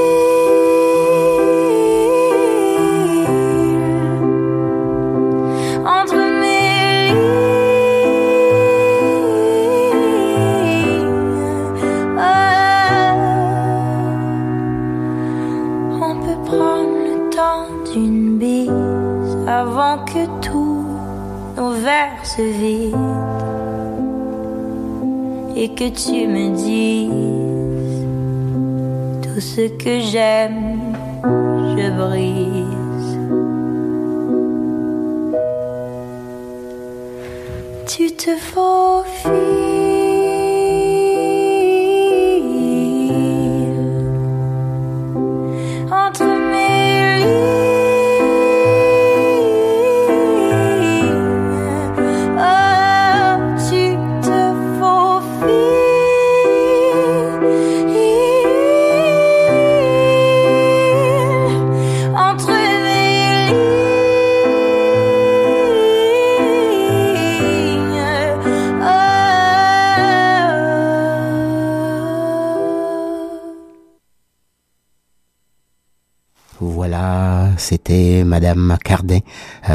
[25.56, 28.06] et que tu me dises
[29.22, 30.94] tout ce que j'aime,
[31.76, 33.18] je brise.
[37.86, 38.89] Tu te faufiles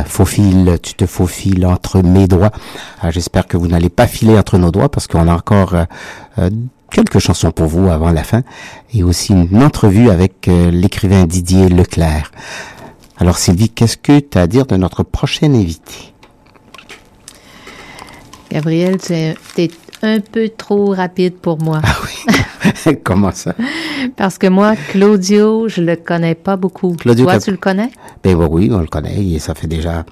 [0.03, 2.51] faufile, tu te faufiles entre mes doigts.
[3.03, 5.83] Euh, J'espère que vous n'allez pas filer entre nos doigts parce qu'on a encore euh,
[6.39, 6.49] euh,
[6.91, 8.41] quelques chansons pour vous avant la fin
[8.93, 12.31] et aussi une entrevue avec euh, l'écrivain Didier Leclerc.
[13.17, 16.13] Alors Sylvie, qu'est-ce que tu as à dire de notre prochain invité?
[18.51, 19.69] Gabriel, tu es
[20.01, 21.81] un peu trop rapide pour moi.
[23.03, 23.53] Comment ça?
[24.15, 26.95] Parce que moi, Claudio, je le connais pas beaucoup.
[26.95, 27.89] Claudio Toi, tu le connais?
[28.23, 30.05] Ben oui, oui, on le connaît et ça fait déjà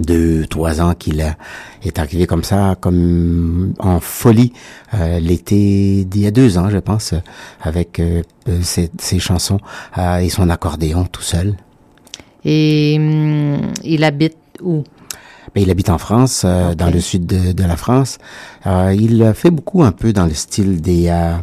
[0.00, 4.52] deux, trois ans qu'il est arrivé comme ça, comme en folie
[4.94, 7.14] euh, l'été d'il y a deux ans, je pense,
[7.62, 9.58] avec euh, euh, ses, ses chansons
[9.98, 11.56] euh, et son accordéon tout seul.
[12.44, 14.84] Et hum, il habite où?
[15.56, 18.18] Il habite en France, euh, dans le sud de, de la France.
[18.66, 21.34] Euh, il fait beaucoup un peu dans le style des euh,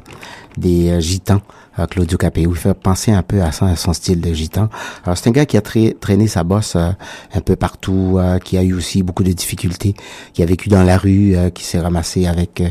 [0.58, 1.42] des euh, gitans.
[1.80, 4.70] euh, Claudio Capéo, il fait penser un peu à, ça, à son style de gitan.
[5.04, 6.92] Alors c'est un gars qui a tra- traîné sa bosse euh,
[7.34, 9.96] un peu partout, euh, qui a eu aussi beaucoup de difficultés,
[10.34, 12.62] qui a vécu dans la rue, euh, qui s'est ramassé avec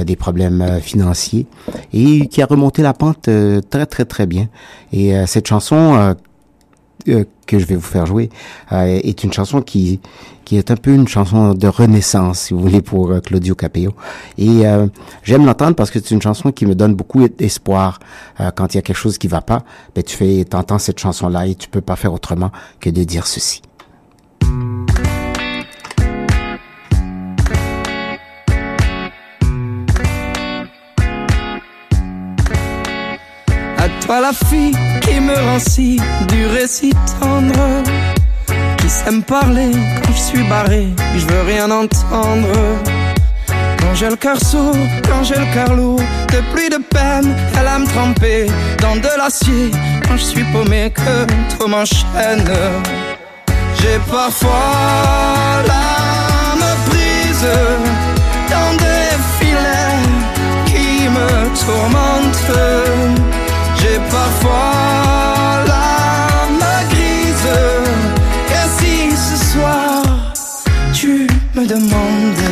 [0.00, 1.46] des problèmes financiers
[1.92, 4.48] et qui a remonté la pente euh, très très très bien.
[4.92, 6.14] Et euh, cette chanson
[7.08, 8.28] euh, que je vais vous faire jouer
[8.72, 10.00] euh, est une chanson qui
[10.44, 13.94] qui est un peu une chanson de renaissance, si vous voulez, pour euh, Claudio Capello.
[14.38, 14.86] Et euh,
[15.24, 17.98] j'aime l'entendre parce que c'est une chanson qui me donne beaucoup d'espoir.
[18.54, 21.48] Quand il y a quelque chose qui va pas, ben tu fais, t'entends cette chanson-là
[21.48, 23.60] et tu peux pas faire autrement que de dire ceci.
[34.06, 37.82] Toi la fille qui me rend si du récit tendre.
[38.78, 39.70] Qui sait me parler
[40.02, 40.86] quand je suis barré
[41.16, 42.48] Je veux rien entendre.
[43.80, 44.76] Quand j'ai le cœur sourd,
[45.08, 46.00] quand j'ai le cœur lourd
[46.32, 48.46] De pluie de peine, elle a me tremper
[48.80, 49.70] Dans de l'acier,
[50.06, 51.26] quand je suis paumé Que
[51.56, 52.44] tout m'enchaîne.
[53.78, 57.48] J'ai parfois l'âme prise
[58.50, 60.04] Dans des filets
[60.66, 61.28] qui me
[61.64, 63.45] tourmentent
[63.78, 67.50] j'ai parfois l'âme grise.
[68.56, 70.02] Et si ce soir
[70.92, 72.46] tu me demandes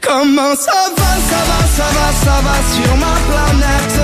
[0.00, 4.00] Comment ça va, ça va, ça va, ça va sur ma planète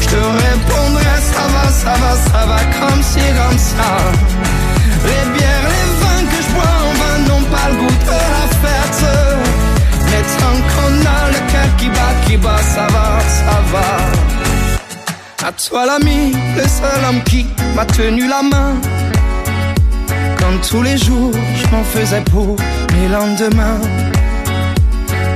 [0.00, 3.90] Je te répondrai ça va, ça va, ça va comme ci, comme ça
[5.04, 8.46] Les bières, les vins que je bois en vain n'ont pas le goût de la
[8.62, 9.04] fête.
[10.06, 12.95] Mais tant qu'on a le cœur qui bat, qui bat, ça va
[15.46, 18.74] à toi l'ami, le seul homme qui m'a tenu la main.
[20.38, 22.56] Quand tous les jours je m'en faisais pour
[22.94, 23.80] mes lendemains.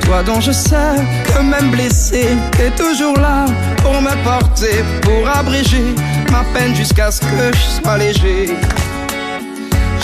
[0.00, 0.96] Toi dont je sais
[1.26, 3.46] que même blessé T'es toujours là
[3.76, 5.94] pour me porter Pour abréger
[6.32, 8.56] ma peine jusqu'à ce que je sois léger.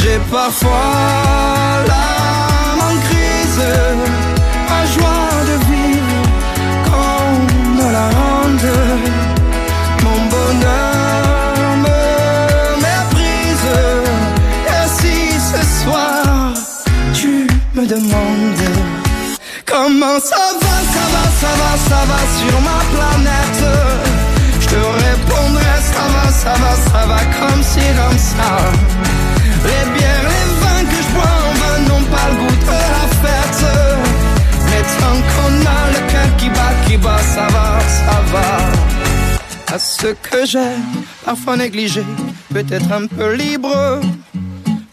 [0.01, 0.87] J'ai parfois
[1.89, 3.63] l'âme en crise
[4.69, 6.23] Ma joie de vivre
[6.87, 9.16] qu'on me la rende
[10.47, 12.01] bonheur me
[12.87, 13.71] méprise.
[14.77, 15.17] Et si
[15.51, 16.53] ce soir
[17.13, 18.69] tu me demandes
[19.65, 23.65] comment ça va, ça va, ça va, ça va sur ma planète,
[24.61, 28.51] je te répondrai ça va, ça va, ça va comme ci, comme ça.
[29.69, 33.07] Les bières, les vins que je bois en vain n'ont pas le goût de la
[33.23, 33.65] fête.
[34.67, 38.76] Mais tant qu'on a le cœur qui bat, qui bat, ça va, ça va
[39.73, 40.77] à ce que j'ai
[41.25, 42.05] parfois négligé,
[42.53, 44.01] peut-être un peu libre,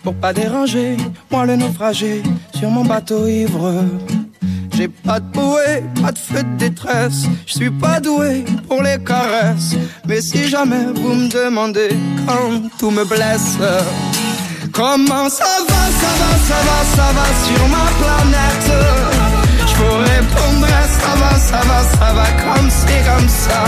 [0.03, 0.97] pour pas déranger,
[1.31, 2.23] moi le naufragé
[2.57, 3.85] sur mon bateau ivre.
[4.75, 8.97] J'ai pas de bouée, pas de feu de détresse, je suis pas doué pour les
[9.03, 9.75] caresses,
[10.07, 11.95] mais si jamais vous me demandez
[12.25, 13.57] quand tout me blesse,
[14.71, 18.71] comment ça va, ça va, ça va, ça va sur ma planète?
[19.67, 23.63] Je vous répondrai ça va, ça va, ça va comme c'est comme ça.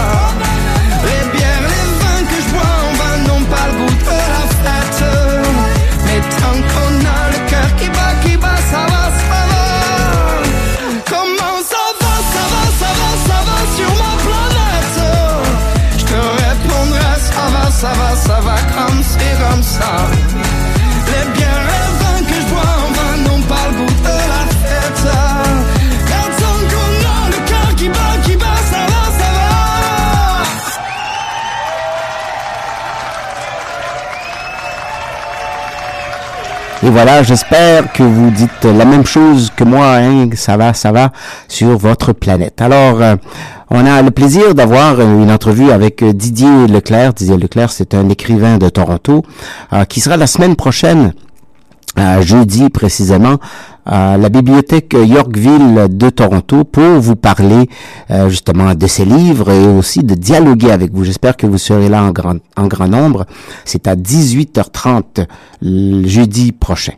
[18.25, 19.91] Ça va, comme c'est comme ça.
[21.11, 25.34] Les bières, les que je bois en vain n'ont pas le goût de la fête.
[36.85, 40.91] Et voilà, j'espère que vous dites la même chose que moi, hein, ça va, ça
[40.91, 41.11] va,
[41.47, 42.61] sur votre planète.
[42.61, 43.15] Alors, euh,
[43.71, 47.15] on a le plaisir d'avoir une entrevue avec euh, Didier Leclerc.
[47.15, 49.23] Didier Leclerc, c'est un écrivain de Toronto
[49.73, 51.15] euh, qui sera la semaine prochaine
[51.97, 53.37] euh, jeudi précisément
[53.85, 57.69] à la bibliothèque Yorkville de Toronto pour vous parler
[58.11, 61.03] euh, justement de ses livres et aussi de dialoguer avec vous.
[61.03, 63.25] J'espère que vous serez là en grand, en grand nombre.
[63.63, 65.25] C'est à 18h30
[65.61, 66.93] le jeudi prochain.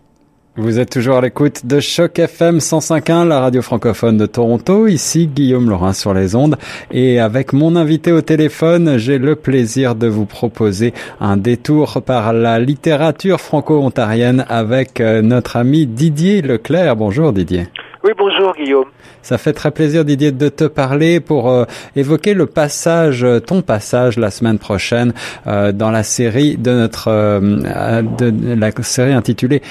[0.59, 4.87] Vous êtes toujours à l'écoute de Choc FM 105.1, la radio francophone de Toronto.
[4.87, 6.57] Ici Guillaume Laurin sur les ondes.
[6.89, 12.33] Et avec mon invité au téléphone, j'ai le plaisir de vous proposer un détour par
[12.33, 16.95] la littérature franco-ontarienne avec euh, notre ami Didier Leclerc.
[16.95, 17.67] Bonjour Didier.
[18.07, 18.85] Oui, bonjour Guillaume.
[19.21, 21.65] Ça fait très plaisir Didier de te parler pour euh,
[21.97, 25.13] évoquer le passage, euh, ton passage la semaine prochaine
[25.45, 29.61] euh, dans la série de notre de la série intitulée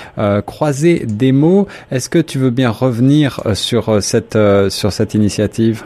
[0.44, 1.66] Croiser des mots.
[1.90, 5.82] Est-ce que tu veux bien revenir sur cette sur cette initiative?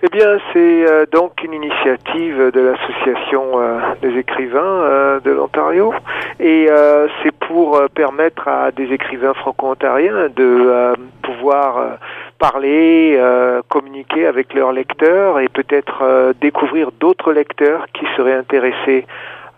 [0.00, 5.92] Eh bien, c'est euh, donc une initiative de l'association euh, des écrivains euh, de l'Ontario
[6.38, 6.68] et
[7.20, 11.98] c'est pour permettre à des écrivains franco-ontariens de pouvoir
[12.38, 13.20] parler,
[13.68, 19.04] communiquer avec leurs lecteurs et peut-être découvrir d'autres lecteurs qui seraient intéressés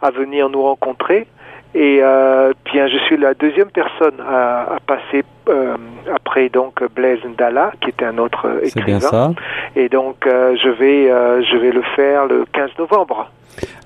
[0.00, 1.26] à venir nous rencontrer.
[1.74, 5.76] Et euh, bien, je suis la deuxième personne à, à passer euh,
[6.12, 9.10] après donc Blaise Ndala, qui était un autre euh, C'est bien écrivain.
[9.10, 9.32] ça.
[9.76, 11.06] Et donc, euh, je vais
[11.44, 13.30] je vais le faire le 15 novembre.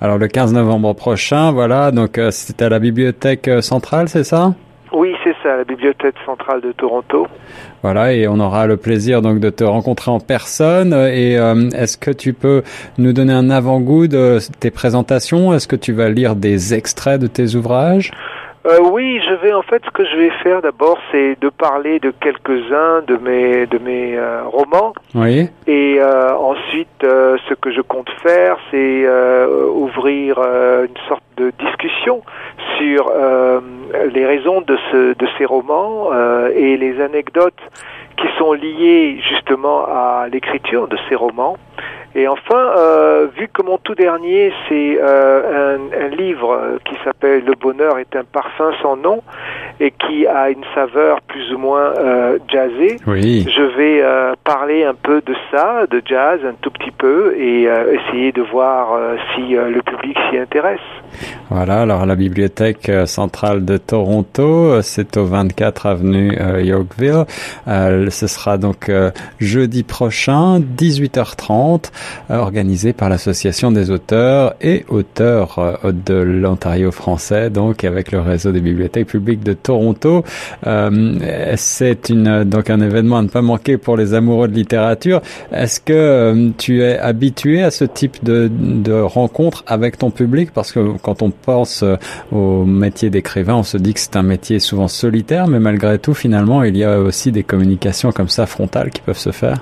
[0.00, 4.54] Alors le 15 novembre prochain, voilà, donc c'est à la bibliothèque centrale, c'est ça?
[4.94, 7.26] Oui, c'est ça, la bibliothèque centrale de Toronto.
[7.82, 10.92] Voilà, et on aura le plaisir donc de te rencontrer en personne.
[10.92, 12.62] Et euh, est-ce que tu peux
[12.96, 15.52] nous donner un avant-goût de tes présentations?
[15.52, 18.12] Est-ce que tu vas lire des extraits de tes ouvrages?
[18.66, 21.98] Euh, oui, je vais en fait ce que je vais faire d'abord, c'est de parler
[22.00, 24.94] de quelques-uns de mes de mes euh, romans.
[25.14, 25.50] Oui.
[25.66, 31.22] Et euh, ensuite, euh, ce que je compte faire, c'est euh, ouvrir euh, une sorte
[31.36, 32.22] de discussion
[32.78, 33.60] sur euh,
[34.14, 37.60] les raisons de, ce, de ces romans euh, et les anecdotes
[38.16, 41.56] qui sont liées justement à l'écriture de ces romans.
[42.16, 47.44] Et enfin, euh, vu que mon tout dernier, c'est euh, un, un livre qui s'appelle
[47.44, 49.22] Le bonheur est un parfum sans nom
[49.80, 53.44] et qui a une saveur plus ou moins euh, jazzée, Oui.
[53.48, 57.66] je vais euh, parler un peu de ça, de jazz, un tout petit peu, et
[57.68, 60.78] euh, essayer de voir euh, si euh, le public s'y intéresse.
[61.50, 67.26] Voilà, alors la bibliothèque euh, centrale de Toronto, euh, c'est au 24 avenue euh, Yorkville.
[67.66, 68.90] Ce sera donc
[69.38, 71.90] jeudi prochain, 18h30,
[72.30, 78.52] euh, organisé par l'Association des auteurs et auteurs de l'Ontario français, donc avec le réseau
[78.52, 80.24] des bibliothèques publiques de Toronto.
[81.56, 85.20] C'est une donc un événement à ne pas manquer pour les amoureux de littérature.
[85.52, 90.50] Est-ce que tu es habitué à ce type de, de rencontre avec ton public?
[90.52, 91.96] Parce que quand on pense euh,
[92.32, 96.14] au métier d'écrivain, on se dit que c'est un métier souvent solitaire, mais malgré tout,
[96.14, 99.58] finalement, il y a aussi des communications comme ça frontales qui peuvent se faire.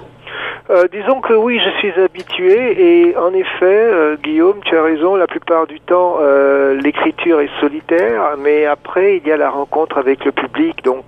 [0.72, 5.16] Euh, disons que oui, je suis habitué et en effet, euh, Guillaume, tu as raison,
[5.16, 9.98] la plupart du temps, euh, l'écriture est solitaire, mais après, il y a la rencontre
[9.98, 11.04] avec le public, donc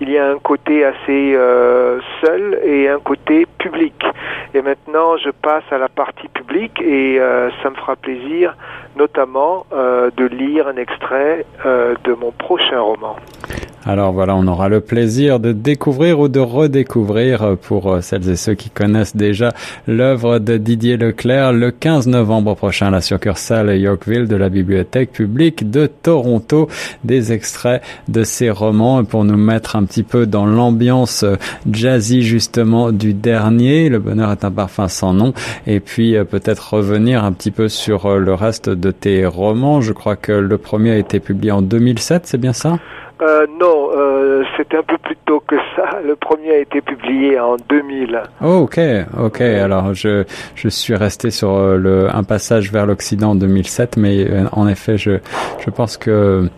[0.00, 1.36] il y a un côté assez
[2.24, 4.04] seul et un côté public.
[4.54, 7.20] Et maintenant, je passe à la partie publique et
[7.62, 8.56] ça me fera plaisir,
[8.96, 13.16] notamment, de lire un extrait de mon prochain roman.
[13.88, 18.28] Alors voilà, on aura le plaisir de découvrir ou de redécouvrir euh, pour euh, celles
[18.28, 19.54] et ceux qui connaissent déjà
[19.86, 25.10] l'œuvre de Didier Leclerc le 15 novembre prochain à la succursale Yorkville de la Bibliothèque
[25.10, 26.68] publique de Toronto.
[27.04, 31.36] Des extraits de ses romans pour nous mettre un petit peu dans l'ambiance euh,
[31.72, 33.88] jazzy justement du dernier.
[33.88, 35.32] Le bonheur est un parfum sans nom.
[35.66, 39.80] Et puis peut-être revenir un petit peu sur le reste de tes romans.
[39.80, 42.76] Je crois que le premier a été publié en 2007, c'est bien ça?
[43.20, 46.00] Euh, non, euh, c'est un peu plus tôt que ça.
[46.04, 48.22] Le premier a été publié en 2000.
[48.42, 48.80] Oh, ok,
[49.18, 49.40] ok.
[49.40, 54.24] Alors, je, je suis resté sur euh, le, un passage vers l'Occident en 2007, mais
[54.30, 55.18] euh, en effet, je,
[55.58, 56.48] je pense que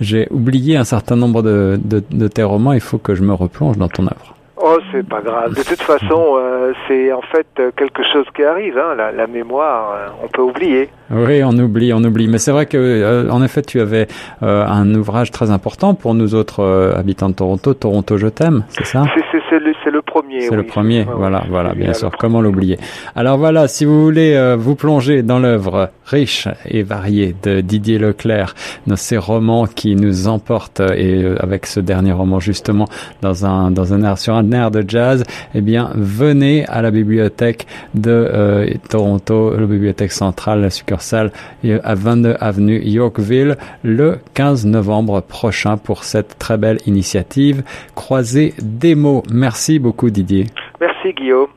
[0.00, 2.72] j'ai oublié un certain nombre de, de, de tes romans.
[2.72, 4.35] Il faut que je me replonge dans ton œuvre.
[4.68, 5.50] Oh, c'est pas grave.
[5.54, 8.76] De toute façon, euh, c'est en fait euh, quelque chose qui arrive.
[8.76, 8.96] Hein.
[8.96, 10.88] La, la mémoire, euh, on peut oublier.
[11.08, 12.26] Oui, on oublie, on oublie.
[12.26, 14.08] Mais c'est vrai que, euh, en effet, tu avais
[14.42, 16.64] euh, un ouvrage très important pour nous autres
[16.96, 17.74] habitants de Toronto.
[17.74, 19.04] Toronto, je t'aime, c'est ça?
[19.14, 20.40] Le, c'est le premier.
[20.40, 20.56] C'est oui.
[20.56, 22.10] le premier, voilà, voilà, bien sûr.
[22.18, 22.78] Comment l'oublier
[23.14, 27.98] Alors voilà, si vous voulez euh, vous plonger dans l'œuvre riche et varié de Didier
[27.98, 28.54] Leclerc,
[28.86, 32.86] dans ces romans qui nous emportent et euh, avec ce dernier roman justement
[33.22, 36.90] dans un dans un air sur un air de jazz, eh bien venez à la
[36.90, 41.32] bibliothèque de euh, Toronto, la bibliothèque centrale, la succursale
[41.64, 47.62] euh, à 22 avenue Yorkville le 15 novembre prochain pour cette très belle initiative
[47.94, 49.22] Croiser des mots.
[49.30, 50.46] Merci beaucoup Didier.
[50.80, 51.48] Merci Guillaume.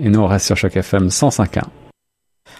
[0.00, 1.62] Et nous on reste sur Choc FM 105.1.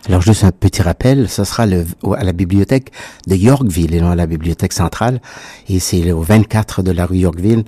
[0.07, 1.85] Alors juste un petit rappel, ce sera le,
[2.17, 2.91] à la bibliothèque
[3.27, 5.21] de Yorkville et non à la bibliothèque centrale.
[5.69, 7.65] Et c'est au 24 de la rue Yorkville,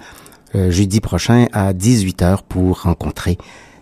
[0.55, 3.39] euh, jeudi prochain à 18h pour rencontrer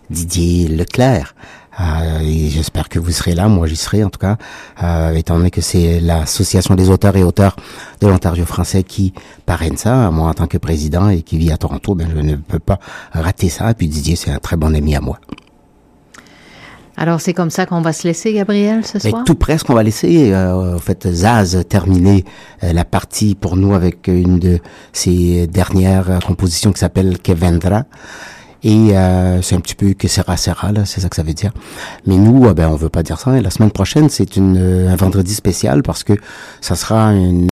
[0.09, 1.35] Didier Leclerc.
[1.79, 4.37] Euh, et j'espère que vous serez là, moi j'y serai en tout cas,
[4.81, 7.55] euh, étant donné que c'est l'association des auteurs et auteurs
[7.99, 9.13] de l'Ontario français qui
[9.45, 12.35] parraine ça, moi en tant que président et qui vit à Toronto, ben je ne
[12.37, 12.79] peux pas
[13.11, 13.71] rater ça.
[13.71, 15.19] Et puis Didier, c'est un très bon ami à moi.
[16.97, 19.23] Alors, c'est comme ça qu'on va se laisser, Gabriel, ce Mais soir?
[19.25, 22.23] tout presque, on va laisser, euh, en fait, Zaz terminer
[22.63, 24.59] euh, la partie pour nous avec une de
[24.93, 27.83] ses dernières compositions qui s'appelle Que Vendra.
[28.65, 31.35] Et euh, c'est un petit peu que sera sera là, c'est ça que ça veut
[31.35, 31.51] dire.
[32.07, 33.37] Mais nous, euh, ben on veut pas dire ça.
[33.37, 36.13] Et la semaine prochaine, c'est une euh, un vendredi spécial parce que
[36.61, 37.47] ça sera une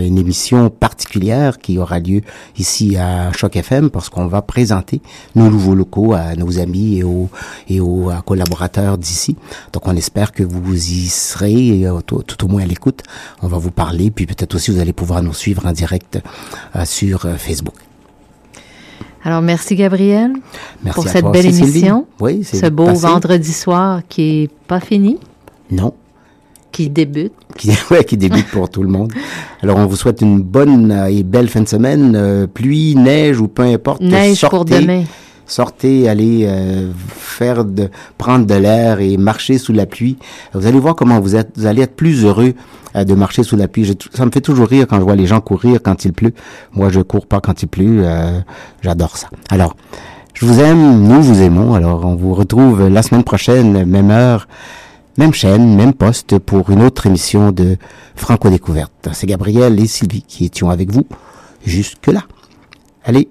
[0.00, 2.20] une émission particulière qui aura lieu
[2.58, 5.00] ici à Choc FM parce qu'on va présenter
[5.34, 7.28] nos nouveaux locaux à nos amis et aux,
[7.68, 9.36] et aux collaborateurs d'ici.
[9.72, 13.02] Donc on espère que vous y serez euh, tout, tout au moins à l'écoute.
[13.42, 16.20] On va vous parler puis peut-être aussi vous allez pouvoir nous suivre en direct
[16.76, 17.74] euh, sur euh, Facebook.
[19.24, 20.32] Alors, merci, Gabriel,
[20.84, 22.06] Merci pour cette toi belle émission.
[22.20, 23.00] Oui, c'est Ce beau passé.
[23.02, 25.18] vendredi soir qui est pas fini,
[25.70, 25.92] Non.
[26.78, 27.32] Qui débute.
[27.56, 29.12] qui, ouais, qui débute pour tout le monde.
[29.64, 32.14] Alors, on vous souhaite une bonne euh, et belle fin de semaine.
[32.14, 34.00] euh, pluie, neige ou peu importe.
[34.00, 35.02] Neige pour demain.
[35.44, 40.18] Sortez, allez euh, faire de, prendre de l'air et marcher sous la pluie.
[40.54, 41.50] Vous allez voir comment vous êtes.
[41.56, 42.54] Vous allez être plus heureux
[42.94, 43.92] euh, de marcher sous la pluie.
[44.14, 46.32] Ça me fait toujours rire quand je vois les gens courir quand il pleut.
[46.74, 48.04] Moi, je cours pas quand il pleut.
[48.82, 49.26] J'adore ça.
[49.50, 49.74] Alors,
[50.32, 51.74] je vous aime, nous vous aimons.
[51.74, 54.46] Alors, on vous retrouve la semaine prochaine, même heure,
[55.18, 57.76] même chaîne, même poste pour une autre émission de
[58.14, 59.08] Franco Découverte.
[59.12, 61.06] C'est Gabriel et Sylvie qui étions avec vous
[61.66, 62.22] jusque-là.
[63.04, 63.28] Allez,